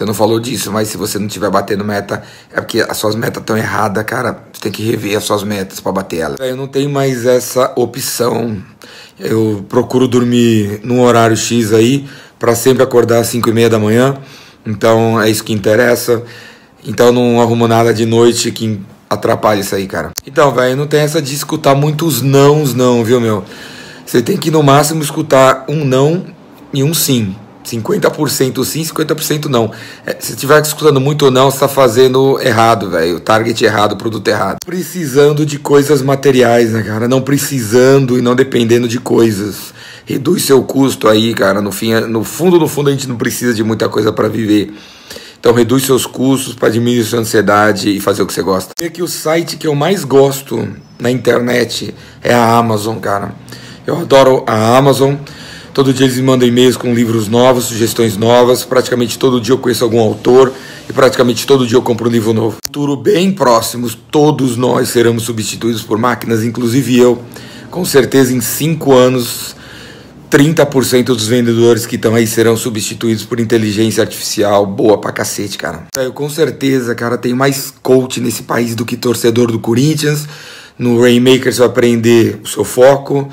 você 0.00 0.06
não 0.06 0.14
falou 0.14 0.40
disso, 0.40 0.72
mas 0.72 0.88
se 0.88 0.96
você 0.96 1.18
não 1.18 1.26
estiver 1.26 1.50
batendo 1.50 1.84
meta, 1.84 2.22
é 2.50 2.58
porque 2.58 2.80
as 2.80 2.96
suas 2.96 3.14
metas 3.14 3.42
estão 3.42 3.54
erradas, 3.54 4.02
cara. 4.04 4.44
Você 4.50 4.62
tem 4.62 4.72
que 4.72 4.82
rever 4.82 5.14
as 5.14 5.24
suas 5.24 5.44
metas 5.44 5.78
para 5.78 5.92
bater 5.92 6.20
elas. 6.20 6.40
Eu 6.40 6.56
não 6.56 6.66
tenho 6.66 6.88
mais 6.88 7.26
essa 7.26 7.70
opção. 7.76 8.56
Eu 9.18 9.62
procuro 9.68 10.08
dormir 10.08 10.80
num 10.82 11.02
horário 11.02 11.36
X 11.36 11.74
aí, 11.74 12.08
para 12.38 12.54
sempre 12.54 12.82
acordar 12.82 13.18
às 13.18 13.26
5 13.26 13.46
e 13.50 13.52
meia 13.52 13.68
da 13.68 13.78
manhã. 13.78 14.16
Então 14.64 15.20
é 15.20 15.28
isso 15.28 15.44
que 15.44 15.52
interessa. 15.52 16.22
Então 16.82 17.12
não 17.12 17.38
arrumo 17.38 17.68
nada 17.68 17.92
de 17.92 18.06
noite 18.06 18.50
que 18.52 18.80
atrapalhe 19.10 19.60
isso 19.60 19.74
aí, 19.74 19.86
cara. 19.86 20.12
Então, 20.26 20.50
velho, 20.50 20.78
não 20.78 20.86
tem 20.86 21.00
essa 21.00 21.20
de 21.20 21.34
escutar 21.34 21.74
muitos 21.74 22.22
nãos, 22.22 22.72
não, 22.72 23.04
viu, 23.04 23.20
meu? 23.20 23.44
Você 24.06 24.22
tem 24.22 24.38
que 24.38 24.50
no 24.50 24.62
máximo 24.62 25.02
escutar 25.02 25.66
um 25.68 25.84
não 25.84 26.24
e 26.72 26.82
um 26.82 26.94
sim. 26.94 27.36
50% 27.64 28.64
sim, 28.64 28.82
50% 28.82 29.46
não. 29.46 29.70
É, 30.06 30.16
se 30.18 30.32
estiver 30.32 30.60
escutando 30.62 31.00
muito 31.00 31.26
ou 31.26 31.30
não, 31.30 31.48
está 31.48 31.68
fazendo 31.68 32.40
errado, 32.40 32.90
velho. 32.90 33.20
Target 33.20 33.64
errado, 33.64 33.96
produto 33.96 34.26
errado. 34.28 34.58
Precisando 34.64 35.44
de 35.44 35.58
coisas 35.58 36.02
materiais, 36.02 36.72
né, 36.72 36.82
cara? 36.82 37.06
Não 37.06 37.20
precisando 37.20 38.18
e 38.18 38.22
não 38.22 38.34
dependendo 38.34 38.88
de 38.88 38.98
coisas. 38.98 39.74
Reduz 40.04 40.44
seu 40.44 40.62
custo 40.62 41.08
aí, 41.08 41.34
cara. 41.34 41.60
No, 41.60 41.70
fim, 41.70 41.94
no 41.94 42.24
fundo, 42.24 42.58
no 42.58 42.66
fundo, 42.66 42.88
a 42.88 42.92
gente 42.92 43.08
não 43.08 43.16
precisa 43.16 43.54
de 43.54 43.62
muita 43.62 43.88
coisa 43.88 44.12
para 44.12 44.28
viver. 44.28 44.72
Então 45.38 45.54
reduz 45.54 45.84
seus 45.84 46.04
custos 46.04 46.54
para 46.54 46.68
diminuir 46.68 47.02
sua 47.02 47.20
ansiedade 47.20 47.96
e 47.96 47.98
fazer 47.98 48.22
o 48.22 48.26
que 48.26 48.32
você 48.32 48.42
gosta. 48.42 48.72
E 48.78 48.90
que 48.90 49.02
o 49.02 49.08
site 49.08 49.56
que 49.56 49.66
eu 49.66 49.74
mais 49.74 50.04
gosto 50.04 50.68
na 50.98 51.10
internet 51.10 51.94
é 52.22 52.34
a 52.34 52.58
Amazon, 52.58 52.98
cara. 52.98 53.34
Eu 53.86 53.98
adoro 53.98 54.44
a 54.46 54.76
Amazon. 54.76 55.14
Todo 55.80 55.94
dia 55.94 56.04
eles 56.04 56.18
me 56.18 56.24
mandam 56.24 56.46
e-mails 56.46 56.76
com 56.76 56.92
livros 56.92 57.26
novos, 57.26 57.64
sugestões 57.64 58.14
novas. 58.14 58.62
Praticamente 58.64 59.18
todo 59.18 59.40
dia 59.40 59.54
eu 59.54 59.58
conheço 59.58 59.82
algum 59.82 59.98
autor 59.98 60.52
e 60.86 60.92
praticamente 60.92 61.46
todo 61.46 61.66
dia 61.66 61.78
eu 61.78 61.80
compro 61.80 62.06
um 62.06 62.12
livro 62.12 62.34
novo. 62.34 62.56
No 62.56 62.68
futuro 62.68 62.96
bem 62.98 63.32
próximo, 63.32 63.88
todos 64.10 64.58
nós 64.58 64.90
seremos 64.90 65.22
substituídos 65.22 65.82
por 65.82 65.96
máquinas, 65.96 66.44
inclusive 66.44 66.98
eu. 66.98 67.22
Com 67.70 67.82
certeza 67.86 68.34
em 68.34 68.42
cinco 68.42 68.92
anos 68.92 69.56
30% 70.30 71.04
dos 71.04 71.26
vendedores 71.26 71.86
que 71.86 71.96
estão 71.96 72.14
aí 72.14 72.26
serão 72.26 72.58
substituídos 72.58 73.24
por 73.24 73.40
inteligência 73.40 74.02
artificial. 74.02 74.66
Boa 74.66 75.00
pra 75.00 75.12
cacete, 75.12 75.56
cara. 75.56 75.86
Eu 75.96 76.12
com 76.12 76.28
certeza, 76.28 76.94
cara, 76.94 77.16
tem 77.16 77.32
mais 77.32 77.72
coach 77.82 78.20
nesse 78.20 78.42
país 78.42 78.74
do 78.74 78.84
que 78.84 78.98
torcedor 78.98 79.50
do 79.50 79.58
Corinthians. 79.58 80.28
No 80.78 81.00
Rainmaker 81.00 81.50
você 81.50 81.58
vai 81.58 81.68
aprender 81.68 82.38
o 82.44 82.46
seu 82.46 82.64
foco, 82.64 83.30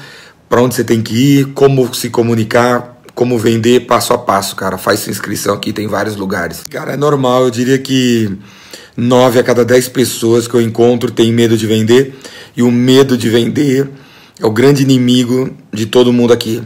para 0.50 0.62
onde 0.62 0.76
você 0.76 0.84
tem 0.84 1.02
que 1.02 1.40
ir, 1.40 1.46
como 1.54 1.94
se 1.94 2.10
comunicar, 2.10 2.98
como 3.14 3.38
vender 3.38 3.82
passo 3.82 4.14
a 4.14 4.18
passo, 4.18 4.56
cara. 4.56 4.78
Faz 4.78 5.02
sua 5.02 5.12
inscrição 5.12 5.54
aqui, 5.54 5.74
tem 5.74 5.88
vários 5.88 6.16
lugares. 6.16 6.64
Cara, 6.70 6.94
é 6.94 6.98
normal, 6.98 7.46
eu 7.46 7.52
diria 7.52 7.78
que 7.78 8.38
9 8.96 9.40
a 9.40 9.44
cada 9.44 9.66
10 9.66 9.90
pessoas 9.90 10.48
que 10.48 10.54
eu 10.54 10.62
encontro 10.62 11.12
têm 11.12 11.32
medo 11.34 11.58
de 11.58 11.68
vender. 11.68 12.16
E 12.56 12.64
o 12.64 12.72
medo 12.72 13.18
de 13.18 13.30
vender 13.30 13.90
é 14.40 14.46
o 14.46 14.52
grande 14.52 14.84
inimigo 14.84 15.56
de 15.72 15.86
todo 15.86 16.14
mundo 16.14 16.34
aqui. 16.34 16.64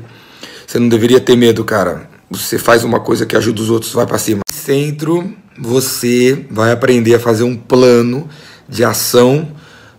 Você 0.67 0.79
não 0.79 0.87
deveria 0.87 1.19
ter 1.19 1.35
medo, 1.35 1.63
cara. 1.65 2.09
Você 2.29 2.57
faz 2.57 2.83
uma 2.85 2.99
coisa 2.99 3.25
que 3.25 3.35
ajuda 3.35 3.61
os 3.61 3.69
outros, 3.69 3.91
vai 3.91 4.05
para 4.05 4.17
cima. 4.17 4.41
Centro, 4.49 5.33
você 5.59 6.45
vai 6.49 6.71
aprender 6.71 7.15
a 7.15 7.19
fazer 7.19 7.43
um 7.43 7.57
plano 7.57 8.29
de 8.69 8.83
ação 8.85 9.51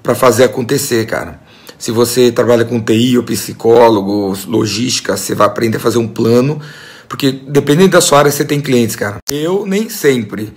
para 0.02 0.14
fazer 0.14 0.44
acontecer, 0.44 1.04
cara. 1.06 1.41
Se 1.82 1.90
você 1.90 2.30
trabalha 2.30 2.64
com 2.64 2.80
TI 2.80 3.18
ou 3.18 3.24
psicólogo, 3.24 4.38
logística, 4.46 5.16
você 5.16 5.34
vai 5.34 5.48
aprender 5.48 5.78
a 5.78 5.80
fazer 5.80 5.98
um 5.98 6.06
plano, 6.06 6.60
porque 7.08 7.32
dependendo 7.32 7.88
da 7.88 8.00
sua 8.00 8.20
área 8.20 8.30
você 8.30 8.44
tem 8.44 8.60
clientes, 8.60 8.94
cara. 8.94 9.18
Eu 9.28 9.66
nem 9.66 9.88
sempre, 9.88 10.52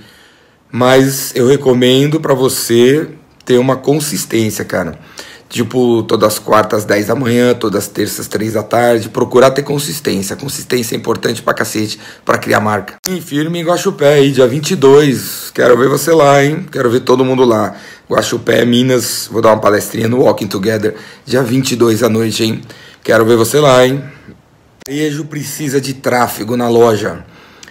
mas 0.72 1.32
eu 1.34 1.48
recomendo 1.48 2.20
para 2.20 2.36
você 2.36 3.10
ter 3.44 3.58
uma 3.58 3.76
consistência, 3.76 4.64
cara. 4.64 5.00
Tipo, 5.56 6.04
todas 6.04 6.34
as 6.34 6.38
quartas, 6.38 6.84
10 6.84 7.08
da 7.08 7.16
manhã, 7.16 7.54
todas 7.54 7.86
as 7.86 7.88
terças, 7.88 8.28
3 8.28 8.52
da 8.52 8.62
tarde. 8.62 9.08
Procurar 9.08 9.52
ter 9.52 9.64
consistência. 9.64 10.36
Consistência 10.36 10.96
é 10.96 10.98
importante 10.98 11.42
pra 11.42 11.54
cacete 11.54 11.98
pra 12.26 12.38
criar 12.38 12.60
marca. 12.60 12.96
E 13.08 13.22
firme 13.22 13.60
em 13.60 13.64
Guaxupé 13.64 14.16
aí, 14.16 14.32
dia 14.34 14.46
22. 14.46 15.52
Quero 15.54 15.78
ver 15.78 15.88
você 15.88 16.12
lá, 16.12 16.44
hein? 16.44 16.66
Quero 16.70 16.90
ver 16.90 17.00
todo 17.00 17.24
mundo 17.24 17.46
lá. 17.46 17.74
Guaxupé, 18.10 18.66
Minas. 18.66 19.30
Vou 19.32 19.42
dar 19.42 19.52
uma 19.54 19.62
palestrinha 19.62 20.10
no 20.10 20.24
Walking 20.24 20.48
Together, 20.48 20.94
dia 21.26 21.42
22 21.42 22.04
à 22.04 22.10
noite, 22.10 22.44
hein? 22.44 22.62
Quero 23.02 23.24
ver 23.24 23.38
você 23.38 23.58
lá, 23.58 23.88
hein? 23.88 24.04
Varejo 24.86 25.24
precisa 25.24 25.80
de 25.80 25.94
tráfego 25.94 26.58
na 26.58 26.68
loja. 26.68 27.24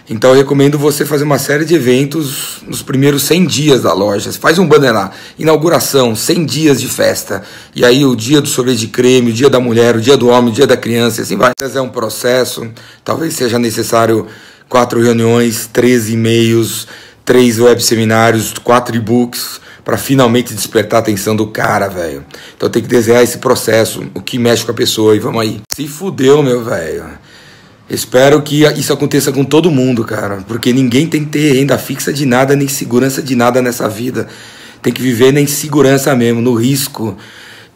Então 0.07 0.31
eu 0.31 0.37
recomendo 0.37 0.77
você 0.77 1.03
fazer 1.03 1.23
uma 1.23 1.39
série 1.39 1.65
de 1.65 1.73
eventos 1.73 2.57
nos 2.67 2.83
primeiros 2.83 3.23
100 3.23 3.45
dias 3.47 3.81
da 3.81 3.91
loja. 3.91 4.31
Você 4.31 4.37
faz 4.37 4.59
um 4.59 4.67
banner 4.67 4.93
lá, 4.93 5.11
inauguração, 5.37 6.15
100 6.15 6.45
dias 6.45 6.79
de 6.79 6.87
festa. 6.87 7.41
E 7.75 7.83
aí 7.83 8.05
o 8.05 8.15
dia 8.15 8.39
do 8.39 8.47
sorvete 8.47 8.81
de 8.81 8.87
creme, 8.87 9.31
o 9.31 9.33
dia 9.33 9.49
da 9.49 9.59
mulher, 9.59 9.95
o 9.95 10.01
dia 10.01 10.15
do 10.15 10.27
homem, 10.27 10.51
o 10.51 10.53
dia 10.53 10.67
da 10.67 10.77
criança, 10.77 11.23
assim 11.23 11.35
vai. 11.35 11.53
É 11.59 11.81
um 11.81 11.89
processo, 11.89 12.69
talvez 13.03 13.33
seja 13.33 13.57
necessário 13.57 14.27
quatro 14.69 15.01
reuniões, 15.01 15.67
três 15.73 16.07
e-mails, 16.07 16.87
três 17.23 17.59
web 17.59 17.83
seminários, 17.83 18.53
quatro 18.63 18.95
e-books 18.95 19.59
para 19.83 19.97
finalmente 19.97 20.53
despertar 20.53 20.97
a 20.97 20.99
atenção 20.99 21.35
do 21.35 21.47
cara, 21.47 21.87
velho. 21.87 22.23
Então 22.55 22.69
tem 22.69 22.81
que 22.81 22.87
desenhar 22.87 23.23
esse 23.23 23.39
processo, 23.39 24.03
o 24.13 24.21
que 24.21 24.37
mexe 24.37 24.65
com 24.65 24.71
a 24.71 24.75
pessoa 24.75 25.15
e 25.15 25.19
vamos 25.19 25.41
aí. 25.41 25.61
Se 25.71 25.87
fudeu, 25.87 26.41
meu 26.43 26.63
velho. 26.63 27.05
Espero 27.89 28.41
que 28.41 28.63
isso 28.77 28.91
aconteça 28.91 29.31
com 29.31 29.43
todo 29.43 29.69
mundo, 29.69 30.03
cara, 30.03 30.43
porque 30.47 30.73
ninguém 30.73 31.07
tem 31.07 31.23
que 31.23 31.31
ter 31.31 31.53
renda 31.53 31.77
fixa 31.77 32.11
de 32.11 32.25
nada, 32.25 32.55
nem 32.55 32.67
segurança 32.67 33.21
de 33.21 33.35
nada 33.35 33.61
nessa 33.61 33.87
vida. 33.87 34.27
Tem 34.81 34.91
que 34.91 35.01
viver 35.01 35.31
na 35.31 35.39
insegurança 35.41 36.15
mesmo, 36.15 36.41
no 36.41 36.55
risco, 36.55 37.15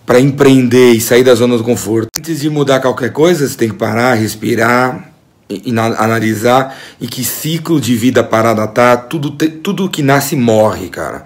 para 0.05 0.19
empreender 0.19 0.93
e 0.93 1.01
sair 1.01 1.23
da 1.23 1.35
zona 1.35 1.57
do 1.57 1.63
conforto. 1.63 2.09
Antes 2.17 2.39
de 2.39 2.49
mudar 2.49 2.79
qualquer 2.79 3.11
coisa, 3.13 3.47
você 3.47 3.55
tem 3.55 3.69
que 3.69 3.75
parar, 3.75 4.15
respirar, 4.15 5.09
e, 5.49 5.71
e 5.71 5.79
analisar 5.79 6.77
em 7.01 7.07
que 7.07 7.23
ciclo 7.23 7.81
de 7.81 7.95
vida 7.95 8.23
parada 8.23 8.67
tá. 8.67 8.95
Tudo, 8.95 9.31
tudo 9.31 9.89
que 9.89 10.03
nasce 10.03 10.35
morre, 10.35 10.89
cara. 10.89 11.25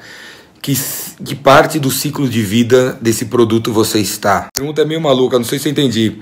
Que, 0.61 0.77
que 1.25 1.35
parte 1.35 1.77
do 1.77 1.91
ciclo 1.91 2.27
de 2.27 2.41
vida 2.41 2.97
desse 3.01 3.25
produto 3.25 3.73
você 3.73 3.99
está? 3.99 4.47
pergunta 4.55 4.81
é 4.81 4.85
meio 4.85 5.01
maluca, 5.01 5.37
não 5.37 5.45
sei 5.45 5.59
se 5.59 5.67
eu 5.67 5.71
entendi. 5.71 6.21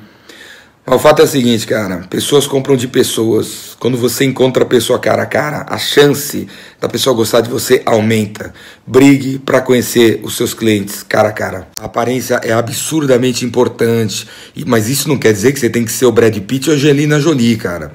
O 0.86 0.98
fato 0.98 1.22
é 1.22 1.26
o 1.26 1.28
seguinte, 1.28 1.66
cara, 1.68 2.00
pessoas 2.10 2.48
compram 2.48 2.76
de 2.76 2.88
pessoas. 2.88 3.78
Quando 3.80 3.98
você 3.98 4.26
encontra 4.26 4.64
a 4.64 4.66
pessoa 4.66 5.00
cara 5.00 5.24
a 5.24 5.26
cara, 5.28 5.66
a 5.70 5.78
chance 5.78 6.48
da 6.82 6.90
pessoa 6.90 7.16
gostar 7.16 7.42
de 7.42 7.50
você 7.50 7.84
aumenta. 7.86 8.52
Brigue 8.86 9.38
para 9.38 9.62
conhecer 9.62 10.20
os 10.24 10.36
seus 10.36 10.54
clientes 10.54 11.04
cara 11.04 11.30
a 11.30 11.32
cara. 11.32 11.68
A 11.80 11.86
aparência 11.86 12.42
é 12.44 12.52
absurdamente 12.52 13.46
importante, 13.46 14.28
mas 14.66 14.90
isso 14.90 15.08
não 15.08 15.18
quer 15.18 15.32
dizer 15.32 15.54
que 15.54 15.60
você 15.60 15.70
tem 15.70 15.86
que 15.86 15.92
ser 15.92 16.08
o 16.08 16.12
Brad 16.12 16.38
Pitt 16.40 16.70
ou 16.70 16.74
a 16.74 16.78
Angelina 16.78 17.20
Jolie, 17.20 17.58
cara 17.58 17.92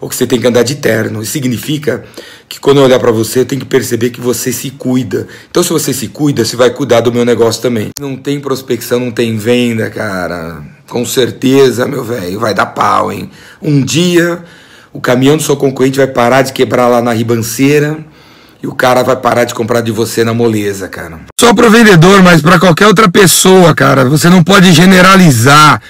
ou 0.00 0.08
que 0.08 0.16
você 0.16 0.26
tem 0.26 0.38
que 0.38 0.46
andar 0.46 0.64
de 0.64 0.74
terno. 0.74 1.22
Isso 1.22 1.32
significa 1.32 2.04
que 2.46 2.60
quando 2.60 2.76
eu 2.76 2.84
olhar 2.84 2.98
para 2.98 3.10
você, 3.10 3.38
eu 3.38 3.46
tenho 3.46 3.62
que 3.62 3.66
perceber 3.66 4.10
que 4.10 4.20
você 4.20 4.52
se 4.52 4.70
cuida. 4.70 5.26
Então, 5.50 5.62
se 5.62 5.70
você 5.70 5.94
se 5.94 6.08
cuida, 6.08 6.44
você 6.44 6.56
vai 6.56 6.68
cuidar 6.68 7.00
do 7.00 7.10
meu 7.10 7.24
negócio 7.24 7.62
também. 7.62 7.88
Não 7.98 8.14
tem 8.14 8.38
prospecção, 8.38 9.00
não 9.00 9.10
tem 9.10 9.38
venda, 9.38 9.88
cara. 9.88 10.73
Com 10.88 11.04
certeza, 11.04 11.86
meu 11.86 12.04
velho, 12.04 12.38
vai 12.38 12.54
dar 12.54 12.66
pau, 12.66 13.12
hein? 13.12 13.30
Um 13.60 13.82
dia 13.82 14.42
o 14.92 15.00
caminhão 15.00 15.36
do 15.36 15.42
seu 15.42 15.56
concorrente 15.56 15.98
vai 15.98 16.06
parar 16.06 16.42
de 16.42 16.52
quebrar 16.52 16.86
lá 16.86 17.02
na 17.02 17.12
ribanceira 17.12 17.98
e 18.62 18.66
o 18.66 18.74
cara 18.74 19.02
vai 19.02 19.16
parar 19.16 19.44
de 19.44 19.52
comprar 19.52 19.80
de 19.80 19.90
você 19.90 20.22
na 20.22 20.32
moleza, 20.32 20.88
cara. 20.88 21.20
Só 21.38 21.52
pro 21.52 21.68
vendedor, 21.68 22.22
mas 22.22 22.40
para 22.40 22.60
qualquer 22.60 22.86
outra 22.86 23.10
pessoa, 23.10 23.74
cara, 23.74 24.04
você 24.04 24.30
não 24.30 24.42
pode 24.44 24.72
generalizar 24.72 25.82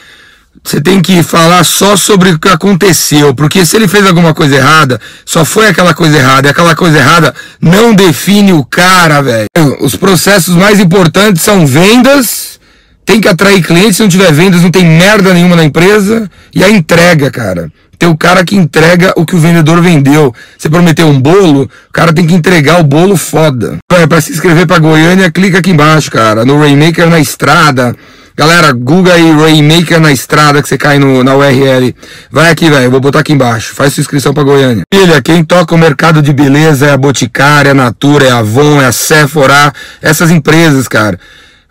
você 0.64 0.80
tem 0.80 1.02
que 1.02 1.22
falar 1.22 1.62
só 1.62 1.94
sobre 1.94 2.30
o 2.30 2.38
que 2.38 2.48
aconteceu, 2.48 3.34
porque 3.34 3.66
se 3.66 3.76
ele 3.76 3.86
fez 3.86 4.06
alguma 4.06 4.32
coisa 4.32 4.56
errada, 4.56 4.98
só 5.26 5.44
foi 5.44 5.68
aquela 5.68 5.92
coisa 5.92 6.16
errada, 6.16 6.48
e 6.48 6.50
aquela 6.50 6.74
coisa 6.74 6.96
errada 6.96 7.34
não 7.60 7.94
define 7.94 8.54
o 8.54 8.64
cara, 8.64 9.20
velho. 9.20 9.46
Os 9.80 9.94
processos 9.94 10.56
mais 10.56 10.80
importantes 10.80 11.42
são 11.42 11.66
vendas, 11.66 12.58
tem 13.04 13.20
que 13.20 13.28
atrair 13.28 13.62
clientes, 13.62 13.96
se 13.96 14.02
não 14.02 14.08
tiver 14.08 14.32
vendas 14.32 14.62
não 14.62 14.70
tem 14.70 14.84
merda 14.84 15.32
nenhuma 15.34 15.56
na 15.56 15.64
empresa, 15.64 16.30
e 16.54 16.64
a 16.64 16.70
entrega, 16.70 17.30
cara. 17.30 17.70
Tem 17.98 18.08
o 18.08 18.16
cara 18.16 18.44
que 18.44 18.56
entrega 18.56 19.12
o 19.16 19.24
que 19.24 19.36
o 19.36 19.38
vendedor 19.38 19.80
vendeu. 19.80 20.34
Você 20.58 20.68
prometeu 20.68 21.06
um 21.06 21.20
bolo, 21.20 21.62
o 21.62 21.92
cara 21.92 22.12
tem 22.12 22.26
que 22.26 22.34
entregar 22.34 22.80
o 22.80 22.84
bolo 22.84 23.16
foda. 23.16 23.78
Para 24.08 24.20
se 24.20 24.32
inscrever 24.32 24.66
para 24.66 24.78
Goiânia, 24.78 25.30
clica 25.30 25.58
aqui 25.58 25.70
embaixo, 25.70 26.10
cara, 26.10 26.44
no 26.44 26.58
Rainmaker 26.58 27.08
na 27.08 27.20
estrada. 27.20 27.94
Galera, 28.36 28.72
Google 28.72 29.12
aí 29.12 29.30
Rainmaker 29.30 30.00
na 30.00 30.10
estrada 30.10 30.60
que 30.60 30.68
você 30.68 30.76
cai 30.76 30.98
no, 30.98 31.22
na 31.22 31.36
URL. 31.36 31.94
Vai 32.32 32.50
aqui, 32.50 32.68
velho. 32.68 32.90
Vou 32.90 33.00
botar 33.00 33.20
aqui 33.20 33.32
embaixo. 33.32 33.72
Faz 33.74 33.94
sua 33.94 34.00
inscrição 34.00 34.34
pra 34.34 34.42
Goiânia. 34.42 34.82
Filha, 34.92 35.22
quem 35.22 35.44
toca 35.44 35.72
o 35.72 35.78
mercado 35.78 36.20
de 36.20 36.32
beleza 36.32 36.86
é 36.86 36.90
a 36.90 36.96
Boticária, 36.96 37.68
é 37.68 37.70
a 37.70 37.74
Natura, 37.74 38.26
é 38.26 38.30
a 38.30 38.38
Avon, 38.38 38.82
é 38.82 38.86
a 38.86 38.92
Sephora. 38.92 39.72
Essas 40.02 40.32
empresas, 40.32 40.88
cara. 40.88 41.16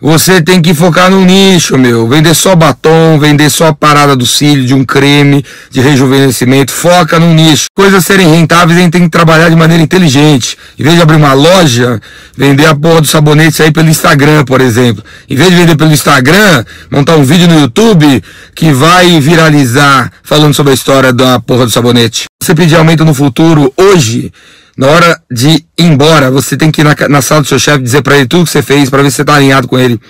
Você 0.00 0.42
tem 0.42 0.60
que 0.60 0.74
focar 0.74 1.10
no 1.10 1.24
nicho, 1.24 1.78
meu. 1.78 2.08
Vender 2.08 2.34
só 2.34 2.56
batom, 2.56 3.18
vender 3.18 3.48
só 3.48 3.68
a 3.68 3.72
parada 3.72 4.16
do 4.16 4.26
cílio, 4.26 4.66
de 4.66 4.74
um 4.74 4.84
creme, 4.84 5.44
de 5.70 5.80
rejuvenescimento. 5.80 6.72
Foca 6.72 7.18
no 7.18 7.32
nicho. 7.32 7.66
Coisas 7.74 8.04
serem 8.04 8.28
rentáveis, 8.28 8.76
a 8.76 8.82
gente 8.82 8.92
tem 8.92 9.02
que 9.02 9.08
trabalhar 9.08 9.48
de 9.48 9.56
maneira 9.56 9.82
inteligente. 9.82 10.58
Em 10.78 10.82
vez 10.82 10.96
de 10.96 11.02
abrir 11.02 11.16
uma 11.16 11.32
loja, 11.32 12.00
vender 12.36 12.66
a 12.66 12.74
porra 12.74 13.00
do 13.00 13.06
sabonete 13.06 13.62
aí 13.62 13.70
pelo 13.70 13.88
Instagram, 13.88 14.44
por 14.44 14.60
exemplo. 14.60 15.02
Em 15.30 15.36
vez 15.36 15.50
de 15.50 15.56
vender 15.56 15.76
pelo 15.76 15.92
Instagram, 15.92 16.64
montar 16.90 17.16
um 17.16 17.24
vídeo 17.24 17.46
no 17.46 17.60
YouTube 17.60 18.22
que 18.54 18.72
vai 18.72 19.20
viralizar 19.20 20.12
falando 20.24 20.54
sobre 20.54 20.72
a 20.72 20.74
história 20.74 21.12
da 21.12 21.38
porra 21.38 21.66
do 21.66 21.70
sabonete. 21.70 22.24
Você 22.42 22.54
pedir 22.54 22.76
aumento 22.76 23.04
no 23.04 23.14
futuro 23.14 23.72
hoje, 23.76 24.32
na 24.76 24.88
hora 24.88 25.20
de 25.30 25.48
ir 25.50 25.64
embora, 25.78 26.30
você 26.30 26.56
tem 26.56 26.70
que 26.70 26.80
ir 26.80 26.84
na, 26.84 26.96
na 27.08 27.22
sala 27.22 27.42
do 27.42 27.46
seu 27.46 27.58
chefe 27.58 27.78
dizer 27.82 28.02
para 28.02 28.16
ele 28.16 28.26
tudo 28.26 28.44
que 28.44 28.50
você 28.50 28.62
fez, 28.62 28.90
para 28.90 29.02
ver 29.02 29.10
se 29.10 29.16
você 29.16 29.24
tá 29.24 29.36
alinhado 29.36 29.68
com 29.68 29.78
ele. 29.78 30.00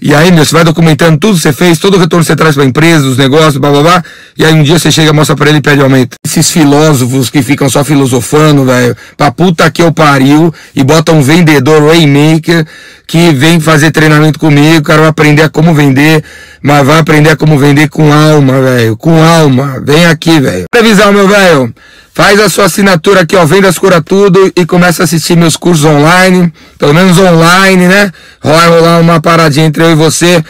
E 0.00 0.14
aí, 0.14 0.30
meu, 0.30 0.44
você 0.44 0.54
vai 0.54 0.64
documentando 0.64 1.18
tudo 1.18 1.36
que 1.36 1.42
você 1.42 1.52
fez, 1.52 1.78
todo 1.78 1.94
o 1.94 1.98
retorno 1.98 2.22
que 2.22 2.26
você 2.26 2.36
traz 2.36 2.54
para 2.54 2.64
a 2.64 2.66
empresa, 2.66 3.06
os 3.06 3.16
negócios, 3.16 3.56
blá 3.56 3.70
blá 3.70 3.82
blá. 3.82 4.04
E 4.36 4.44
aí 4.44 4.52
um 4.52 4.62
dia 4.62 4.78
você 4.78 4.90
chega, 4.90 5.12
mostra 5.12 5.34
para 5.34 5.48
ele 5.48 5.58
e 5.58 5.62
pede 5.62 5.80
aumento. 5.80 6.16
esses 6.24 6.50
filósofos 6.50 7.30
que 7.30 7.42
ficam 7.42 7.68
só 7.68 7.82
filosofando, 7.82 8.64
velho, 8.64 8.94
pra 9.16 9.30
puta 9.30 9.70
que 9.70 9.82
eu 9.82 9.92
pariu 9.92 10.52
e 10.74 10.84
bota 10.84 11.12
um 11.12 11.22
vendedor 11.22 11.82
Waymaker 11.82 12.66
que 13.06 13.32
vem 13.32 13.58
fazer 13.58 13.90
treinamento 13.90 14.38
comigo, 14.38 14.78
o 14.78 14.82
cara 14.82 15.00
vai 15.00 15.10
aprender 15.10 15.42
a 15.42 15.48
como 15.48 15.74
vender, 15.74 16.22
mas 16.62 16.86
vai 16.86 17.00
aprender 17.00 17.30
a 17.30 17.36
como 17.36 17.58
vender 17.58 17.88
com 17.88 18.12
alma, 18.12 18.60
velho, 18.60 18.96
com 18.96 19.20
alma. 19.20 19.82
Vem 19.84 20.06
aqui, 20.06 20.38
velho. 20.38 20.64
Previsão, 20.70 21.12
meu 21.12 21.26
velho. 21.26 21.74
Faz 22.22 22.38
a 22.38 22.50
sua 22.50 22.66
assinatura 22.66 23.22
aqui, 23.22 23.34
ó, 23.34 23.46
Vendas 23.46 23.78
Cura 23.78 24.02
Tudo 24.02 24.52
e 24.54 24.66
começa 24.66 25.02
a 25.02 25.04
assistir 25.04 25.38
meus 25.38 25.56
cursos 25.56 25.86
online, 25.86 26.52
pelo 26.78 26.92
menos 26.92 27.18
online, 27.18 27.88
né? 27.88 28.12
Vai 28.44 28.68
rolar 28.68 29.00
uma 29.00 29.22
paradinha 29.22 29.64
entre 29.64 29.82
eu 29.82 29.92
e 29.92 29.94
você 29.94 30.44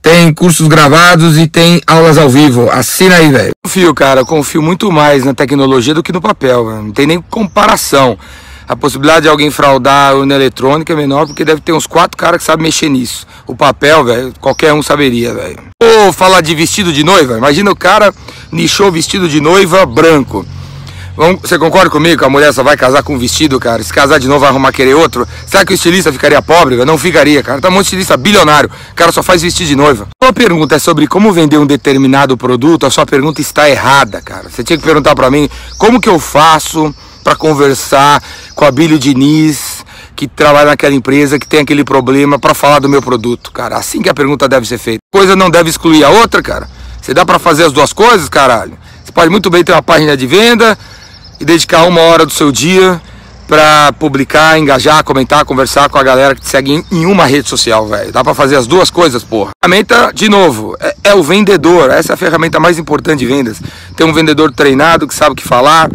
tem 0.00 0.32
cursos 0.32 0.68
gravados 0.68 1.36
e 1.36 1.48
tem 1.48 1.82
aulas 1.84 2.16
ao 2.16 2.28
vivo. 2.28 2.70
Assina 2.70 3.16
aí, 3.16 3.28
velho. 3.28 3.50
Confio, 3.64 3.92
cara, 3.92 4.24
confio 4.24 4.62
muito 4.62 4.92
mais 4.92 5.24
na 5.24 5.34
tecnologia 5.34 5.92
do 5.92 6.00
que 6.00 6.12
no 6.12 6.20
papel, 6.20 6.64
véio. 6.64 6.82
não 6.84 6.92
tem 6.92 7.08
nem 7.08 7.20
comparação. 7.20 8.16
A 8.68 8.76
possibilidade 8.76 9.22
de 9.22 9.28
alguém 9.28 9.50
fraudar 9.50 10.12
a 10.12 10.14
urna 10.14 10.36
eletrônica 10.36 10.92
é 10.92 10.96
menor 10.96 11.26
porque 11.26 11.44
deve 11.44 11.60
ter 11.60 11.72
uns 11.72 11.88
quatro 11.88 12.16
caras 12.16 12.38
que 12.38 12.44
sabem 12.44 12.62
mexer 12.62 12.88
nisso. 12.88 13.26
O 13.48 13.56
papel, 13.56 14.04
velho, 14.04 14.32
qualquer 14.40 14.72
um 14.72 14.82
saberia, 14.82 15.34
velho. 15.34 15.58
Ou 15.82 16.12
falar 16.12 16.40
de 16.40 16.54
vestido 16.54 16.92
de 16.92 17.02
noiva, 17.02 17.36
imagina 17.36 17.68
o 17.68 17.76
cara 17.76 18.14
nichou 18.52 18.92
vestido 18.92 19.28
de 19.28 19.40
noiva 19.40 19.84
branco. 19.84 20.46
Você 21.40 21.58
concorda 21.58 21.88
comigo 21.88 22.18
que 22.18 22.24
a 22.26 22.28
mulher 22.28 22.52
só 22.52 22.62
vai 22.62 22.76
casar 22.76 23.02
com 23.02 23.14
um 23.14 23.18
vestido, 23.18 23.58
cara? 23.58 23.82
Se 23.82 23.90
casar 23.90 24.18
de 24.18 24.28
novo 24.28 24.40
vai 24.40 24.50
arrumar 24.50 24.70
querer 24.70 24.94
outro? 24.94 25.26
Será 25.46 25.64
que 25.64 25.72
o 25.72 25.74
estilista 25.74 26.12
ficaria 26.12 26.42
pobre? 26.42 26.76
Não 26.84 26.98
ficaria, 26.98 27.42
cara. 27.42 27.58
Tá 27.58 27.68
um 27.68 27.70
monte 27.70 27.84
de 27.84 27.86
estilista 27.86 28.18
bilionário. 28.18 28.70
O 28.92 28.94
cara 28.94 29.10
só 29.10 29.22
faz 29.22 29.40
vestido 29.40 29.68
de 29.68 29.76
noiva. 29.76 30.08
Sua 30.22 30.30
pergunta 30.30 30.74
é 30.74 30.78
sobre 30.78 31.06
como 31.06 31.32
vender 31.32 31.56
um 31.56 31.64
determinado 31.64 32.36
produto, 32.36 32.84
a 32.84 32.90
sua 32.90 33.06
pergunta 33.06 33.40
está 33.40 33.68
errada, 33.68 34.20
cara. 34.20 34.50
Você 34.50 34.62
tinha 34.62 34.76
que 34.76 34.84
perguntar 34.84 35.14
para 35.14 35.30
mim 35.30 35.48
como 35.78 35.98
que 36.02 36.08
eu 36.08 36.18
faço 36.18 36.94
para 37.24 37.34
conversar 37.34 38.22
com 38.54 38.66
a 38.66 38.70
Bílio 38.70 38.98
Diniz, 38.98 39.86
que 40.14 40.28
trabalha 40.28 40.66
naquela 40.66 40.94
empresa, 40.94 41.38
que 41.38 41.46
tem 41.46 41.60
aquele 41.60 41.82
problema, 41.82 42.38
para 42.38 42.52
falar 42.52 42.78
do 42.78 42.90
meu 42.90 43.00
produto, 43.00 43.52
cara. 43.52 43.78
Assim 43.78 44.02
que 44.02 44.10
a 44.10 44.14
pergunta 44.14 44.46
deve 44.46 44.68
ser 44.68 44.76
feita. 44.76 44.98
Coisa 45.10 45.34
não 45.34 45.48
deve 45.48 45.70
excluir 45.70 46.04
a 46.04 46.10
outra, 46.10 46.42
cara. 46.42 46.68
Você 47.00 47.14
dá 47.14 47.24
para 47.24 47.38
fazer 47.38 47.64
as 47.64 47.72
duas 47.72 47.94
coisas, 47.94 48.28
caralho? 48.28 48.76
Você 49.02 49.12
pode 49.12 49.30
muito 49.30 49.48
bem 49.48 49.64
ter 49.64 49.72
uma 49.72 49.82
página 49.82 50.14
de 50.14 50.26
venda 50.26 50.76
e 51.40 51.44
dedicar 51.44 51.84
uma 51.84 52.00
hora 52.00 52.24
do 52.24 52.32
seu 52.32 52.50
dia 52.50 53.00
para 53.46 53.92
publicar, 53.92 54.58
engajar, 54.58 55.04
comentar, 55.04 55.44
conversar 55.44 55.88
com 55.88 55.98
a 55.98 56.02
galera 56.02 56.34
que 56.34 56.40
te 56.40 56.48
segue 56.48 56.84
em, 56.90 57.06
uma 57.06 57.26
rede 57.26 57.48
social, 57.48 57.86
velho. 57.86 58.12
Dá 58.12 58.24
para 58.24 58.34
fazer 58.34 58.56
as 58.56 58.66
duas 58.66 58.90
coisas, 58.90 59.22
porra. 59.22 59.50
A 59.62 59.66
ferramenta, 59.66 60.12
de 60.12 60.28
novo, 60.28 60.76
é, 60.80 60.96
é, 61.04 61.14
o 61.14 61.22
vendedor. 61.22 61.90
Essa 61.90 62.12
é 62.12 62.14
a 62.14 62.16
ferramenta 62.16 62.58
mais 62.58 62.78
importante 62.78 63.20
de 63.20 63.26
vendas. 63.26 63.60
Ter 63.94 64.04
um 64.04 64.12
vendedor 64.12 64.52
treinado 64.52 65.06
que 65.06 65.14
sabe 65.14 65.32
o 65.32 65.36
que 65.36 65.46
falar, 65.46 65.90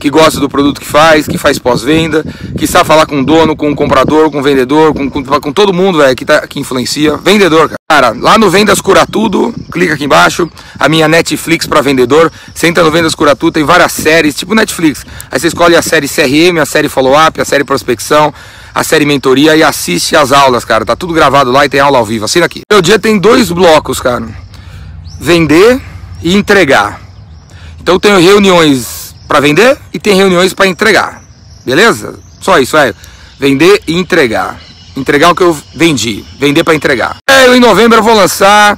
que 0.00 0.10
gosta 0.10 0.40
do 0.40 0.48
produto 0.48 0.80
que 0.80 0.86
faz, 0.86 1.28
que 1.28 1.38
faz 1.38 1.58
pós-venda, 1.58 2.24
que 2.58 2.66
sabe 2.66 2.86
falar 2.86 3.06
com 3.06 3.20
o 3.20 3.24
dono, 3.24 3.54
com 3.54 3.70
o 3.70 3.76
comprador, 3.76 4.30
com 4.30 4.40
o 4.40 4.42
vendedor, 4.42 4.94
com, 4.94 5.08
com, 5.08 5.22
com 5.22 5.52
todo 5.52 5.72
mundo, 5.72 5.98
velho, 5.98 6.16
que, 6.16 6.24
tá, 6.24 6.46
que 6.46 6.58
influencia. 6.58 7.16
Vendedor, 7.18 7.68
cara. 7.68 7.80
Cara, 7.90 8.14
lá 8.16 8.38
no 8.38 8.48
Vendas 8.48 8.80
Cura 8.80 9.04
Tudo, 9.04 9.52
clica 9.70 9.94
aqui 9.94 10.04
embaixo, 10.04 10.48
a 10.78 10.88
minha 10.88 11.08
Netflix 11.08 11.66
para 11.66 11.80
vendedor. 11.80 12.30
Você 12.54 12.68
entra 12.68 12.84
no 12.84 12.90
Vendas 12.90 13.16
Cura 13.16 13.34
Tudo, 13.34 13.54
tem 13.54 13.64
várias 13.64 13.90
séries, 13.90 14.34
tipo 14.36 14.54
Netflix. 14.54 15.04
Aí 15.28 15.40
você 15.40 15.48
escolhe 15.48 15.74
a 15.74 15.82
série 15.82 16.08
CRM, 16.08 16.60
a 16.60 16.64
série 16.64 16.88
Follow-up, 16.88 17.40
a 17.40 17.44
série 17.44 17.64
Prospecção, 17.64 18.32
a 18.72 18.84
série 18.84 19.04
Mentoria 19.04 19.56
e 19.56 19.64
assiste 19.64 20.14
as 20.14 20.30
aulas, 20.30 20.64
cara. 20.64 20.84
Tá 20.84 20.94
tudo 20.94 21.12
gravado 21.12 21.50
lá 21.50 21.66
e 21.66 21.68
tem 21.68 21.80
aula 21.80 21.98
ao 21.98 22.04
vivo. 22.04 22.26
Assina 22.26 22.46
aqui. 22.46 22.60
Meu 22.70 22.80
dia 22.80 22.96
tem 22.96 23.18
dois 23.18 23.50
blocos, 23.50 23.98
cara. 23.98 24.28
Vender 25.18 25.80
e 26.22 26.36
entregar. 26.36 27.00
Então 27.80 27.96
eu 27.96 28.00
tenho 28.00 28.20
reuniões 28.20 28.99
para 29.30 29.38
vender 29.38 29.78
e 29.94 29.98
tem 30.00 30.16
reuniões 30.16 30.52
para 30.52 30.66
entregar. 30.66 31.22
Beleza? 31.64 32.18
Só 32.40 32.58
isso, 32.58 32.76
é. 32.76 32.92
Vender 33.38 33.80
e 33.86 33.94
entregar 33.94 34.58
entregar 34.96 35.30
o 35.30 35.36
que 35.36 35.42
eu 35.42 35.56
vendi, 35.72 36.24
vender 36.36 36.64
para 36.64 36.74
entregar. 36.74 37.16
Eu, 37.46 37.54
em 37.54 37.60
novembro 37.60 37.98
eu 37.98 38.02
vou 38.02 38.12
lançar 38.12 38.76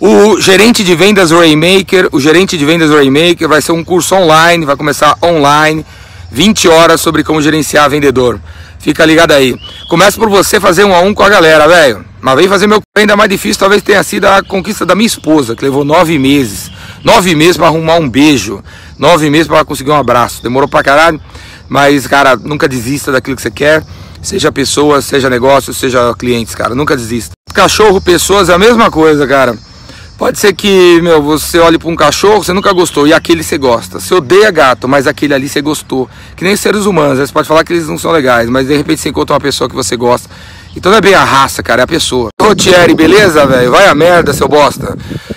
o 0.00 0.40
gerente 0.40 0.82
de 0.82 0.96
vendas 0.96 1.30
Raymaker, 1.30 2.08
o 2.10 2.20
gerente 2.20 2.58
de 2.58 2.64
vendas 2.64 2.90
Raymaker 2.90 3.48
vai 3.48 3.62
ser 3.62 3.70
um 3.70 3.84
curso 3.84 4.16
online, 4.16 4.66
vai 4.66 4.76
começar 4.76 5.16
online, 5.22 5.86
20 6.32 6.68
horas 6.68 7.00
sobre 7.00 7.22
como 7.22 7.40
gerenciar 7.40 7.88
vendedor. 7.88 8.40
Fica 8.80 9.06
ligado 9.06 9.30
aí. 9.30 9.56
Começa 9.88 10.18
por 10.18 10.28
você 10.28 10.58
fazer 10.58 10.84
um 10.84 10.92
a 10.92 11.00
um 11.00 11.14
com 11.14 11.22
a 11.22 11.28
galera, 11.28 11.68
velho. 11.68 12.04
Mas 12.20 12.36
vem 12.36 12.48
fazer 12.48 12.66
meu 12.66 12.82
ainda 12.96 13.16
mais 13.16 13.30
difícil, 13.30 13.60
talvez 13.60 13.80
tenha 13.80 14.02
sido 14.02 14.26
a 14.26 14.42
conquista 14.42 14.84
da 14.84 14.96
minha 14.96 15.06
esposa, 15.06 15.54
que 15.54 15.64
levou 15.64 15.84
nove 15.84 16.18
meses. 16.18 16.70
Nove 17.04 17.34
meses 17.34 17.58
para 17.58 17.66
arrumar 17.66 17.96
um 17.96 18.08
beijo. 18.08 18.64
Nove 18.98 19.28
meses 19.28 19.46
para 19.46 19.64
conseguir 19.64 19.90
um 19.90 19.96
abraço. 19.96 20.42
Demorou 20.42 20.68
pra 20.68 20.82
caralho. 20.82 21.20
Mas, 21.68 22.06
cara, 22.06 22.34
nunca 22.36 22.66
desista 22.66 23.12
daquilo 23.12 23.36
que 23.36 23.42
você 23.42 23.50
quer. 23.50 23.84
Seja 24.22 24.50
pessoa, 24.50 25.02
seja 25.02 25.28
negócio, 25.28 25.74
seja 25.74 26.14
clientes, 26.18 26.54
cara. 26.54 26.74
Nunca 26.74 26.96
desista. 26.96 27.32
Cachorro, 27.52 28.00
pessoas 28.00 28.48
é 28.48 28.54
a 28.54 28.58
mesma 28.58 28.90
coisa, 28.90 29.26
cara. 29.26 29.54
Pode 30.16 30.38
ser 30.38 30.54
que, 30.54 31.00
meu, 31.02 31.20
você 31.20 31.58
olhe 31.58 31.76
para 31.76 31.90
um 31.90 31.96
cachorro, 31.96 32.42
você 32.42 32.52
nunca 32.52 32.72
gostou, 32.72 33.06
e 33.06 33.12
aquele 33.12 33.42
você 33.42 33.58
gosta. 33.58 33.98
Você 33.98 34.14
odeia 34.14 34.50
gato, 34.50 34.88
mas 34.88 35.06
aquele 35.06 35.34
ali 35.34 35.48
você 35.48 35.60
gostou. 35.60 36.08
Que 36.36 36.44
nem 36.44 36.56
seres 36.56 36.86
humanos, 36.86 37.18
você 37.18 37.32
pode 37.32 37.48
falar 37.48 37.64
que 37.64 37.72
eles 37.72 37.88
não 37.88 37.98
são 37.98 38.12
legais, 38.12 38.48
mas 38.48 38.68
de 38.68 38.76
repente 38.76 39.00
você 39.00 39.08
encontra 39.08 39.34
uma 39.34 39.40
pessoa 39.40 39.68
que 39.68 39.74
você 39.74 39.96
gosta. 39.96 40.30
Então 40.76 40.90
não 40.90 40.98
é 40.98 41.00
bem 41.00 41.14
a 41.14 41.24
raça, 41.24 41.62
cara, 41.62 41.82
é 41.82 41.84
a 41.84 41.86
pessoa. 41.86 42.30
Ô 42.40 42.54
Thierry, 42.54 42.94
beleza, 42.94 43.46
velho? 43.46 43.70
Vai 43.70 43.86
a 43.86 43.94
merda, 43.94 44.32
seu 44.32 44.48
bosta. 44.48 44.96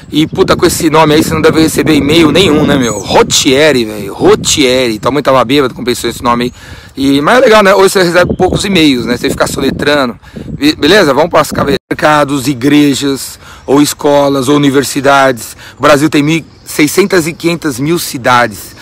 E 0.09 0.25
puta, 0.25 0.55
com 0.55 0.65
esse 0.65 0.89
nome 0.89 1.13
aí 1.13 1.23
você 1.23 1.33
não 1.33 1.41
deve 1.41 1.61
receber 1.61 1.93
e-mail 1.93 2.31
nenhum, 2.31 2.65
né, 2.65 2.77
meu? 2.77 2.97
Rotieri, 2.97 3.83
velho. 3.83 4.13
Rotieri. 4.13 4.99
Tua 4.99 5.11
mãe 5.11 5.21
tava 5.21 5.43
bêbada 5.43 5.73
com 5.73 5.83
pensou 5.83 6.09
esse 6.09 6.23
nome 6.23 6.45
aí. 6.45 6.53
E, 6.95 7.21
mas 7.21 7.37
é 7.37 7.41
legal, 7.41 7.61
né? 7.61 7.75
Hoje 7.75 7.89
você 7.91 8.03
recebe 8.03 8.35
poucos 8.35 8.63
e-mails, 8.63 9.05
né? 9.05 9.17
Você 9.17 9.29
fica 9.29 9.45
soletrando. 9.45 10.17
Beleza? 10.77 11.13
Vamos 11.13 11.29
para 11.29 11.41
os 11.41 11.77
mercados, 11.89 12.47
igrejas, 12.47 13.37
ou 13.65 13.81
escolas, 13.81 14.47
ou 14.47 14.55
universidades. 14.55 15.57
O 15.77 15.81
Brasil 15.81 16.09
tem 16.09 16.45
600 16.65 17.27
e 17.27 17.33
500 17.33 17.79
mil 17.79 17.99
cidades. 17.99 18.76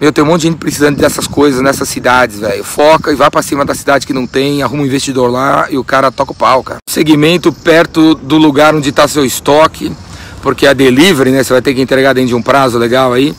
Meu, 0.00 0.10
tem 0.10 0.24
um 0.24 0.26
monte 0.26 0.40
de 0.40 0.46
gente 0.48 0.56
precisando 0.56 0.96
dessas 0.96 1.26
coisas 1.26 1.60
nessas 1.60 1.86
cidades, 1.86 2.38
velho. 2.38 2.64
Foca 2.64 3.12
e 3.12 3.14
vai 3.14 3.30
para 3.30 3.42
cima 3.42 3.66
da 3.66 3.74
cidade 3.74 4.06
que 4.06 4.14
não 4.14 4.26
tem, 4.26 4.62
arruma 4.62 4.82
um 4.82 4.86
investidor 4.86 5.30
lá 5.30 5.66
e 5.70 5.76
o 5.76 5.84
cara 5.84 6.10
toca 6.10 6.32
o 6.32 6.34
pau, 6.34 6.62
cara. 6.64 6.78
Segmento 6.88 7.52
perto 7.52 8.14
do 8.14 8.38
lugar 8.38 8.74
onde 8.74 8.88
está 8.88 9.06
seu 9.06 9.26
estoque, 9.26 9.92
porque 10.42 10.66
a 10.66 10.72
delivery, 10.72 11.30
né? 11.30 11.44
Você 11.44 11.52
vai 11.52 11.60
ter 11.60 11.74
que 11.74 11.82
entregar 11.82 12.14
dentro 12.14 12.28
de 12.28 12.34
um 12.34 12.40
prazo 12.40 12.78
legal 12.78 13.12
aí 13.12 13.34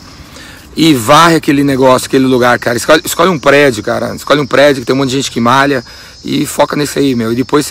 e 0.76 0.94
varre 0.94 1.36
aquele 1.36 1.64
negócio, 1.64 2.06
aquele 2.06 2.26
lugar, 2.26 2.58
cara. 2.60 2.76
Escolhe, 2.76 3.02
escolhe 3.04 3.30
um 3.30 3.40
prédio, 3.40 3.82
cara. 3.82 4.14
Escolhe 4.14 4.40
um 4.40 4.46
prédio 4.46 4.82
que 4.82 4.86
tem 4.86 4.94
um 4.94 4.98
monte 4.98 5.10
de 5.10 5.16
gente 5.16 5.32
que 5.32 5.40
malha 5.40 5.84
e 6.24 6.46
foca 6.46 6.76
nesse 6.76 6.96
aí, 6.98 7.16
meu. 7.16 7.32
E 7.32 7.36
depois 7.36 7.60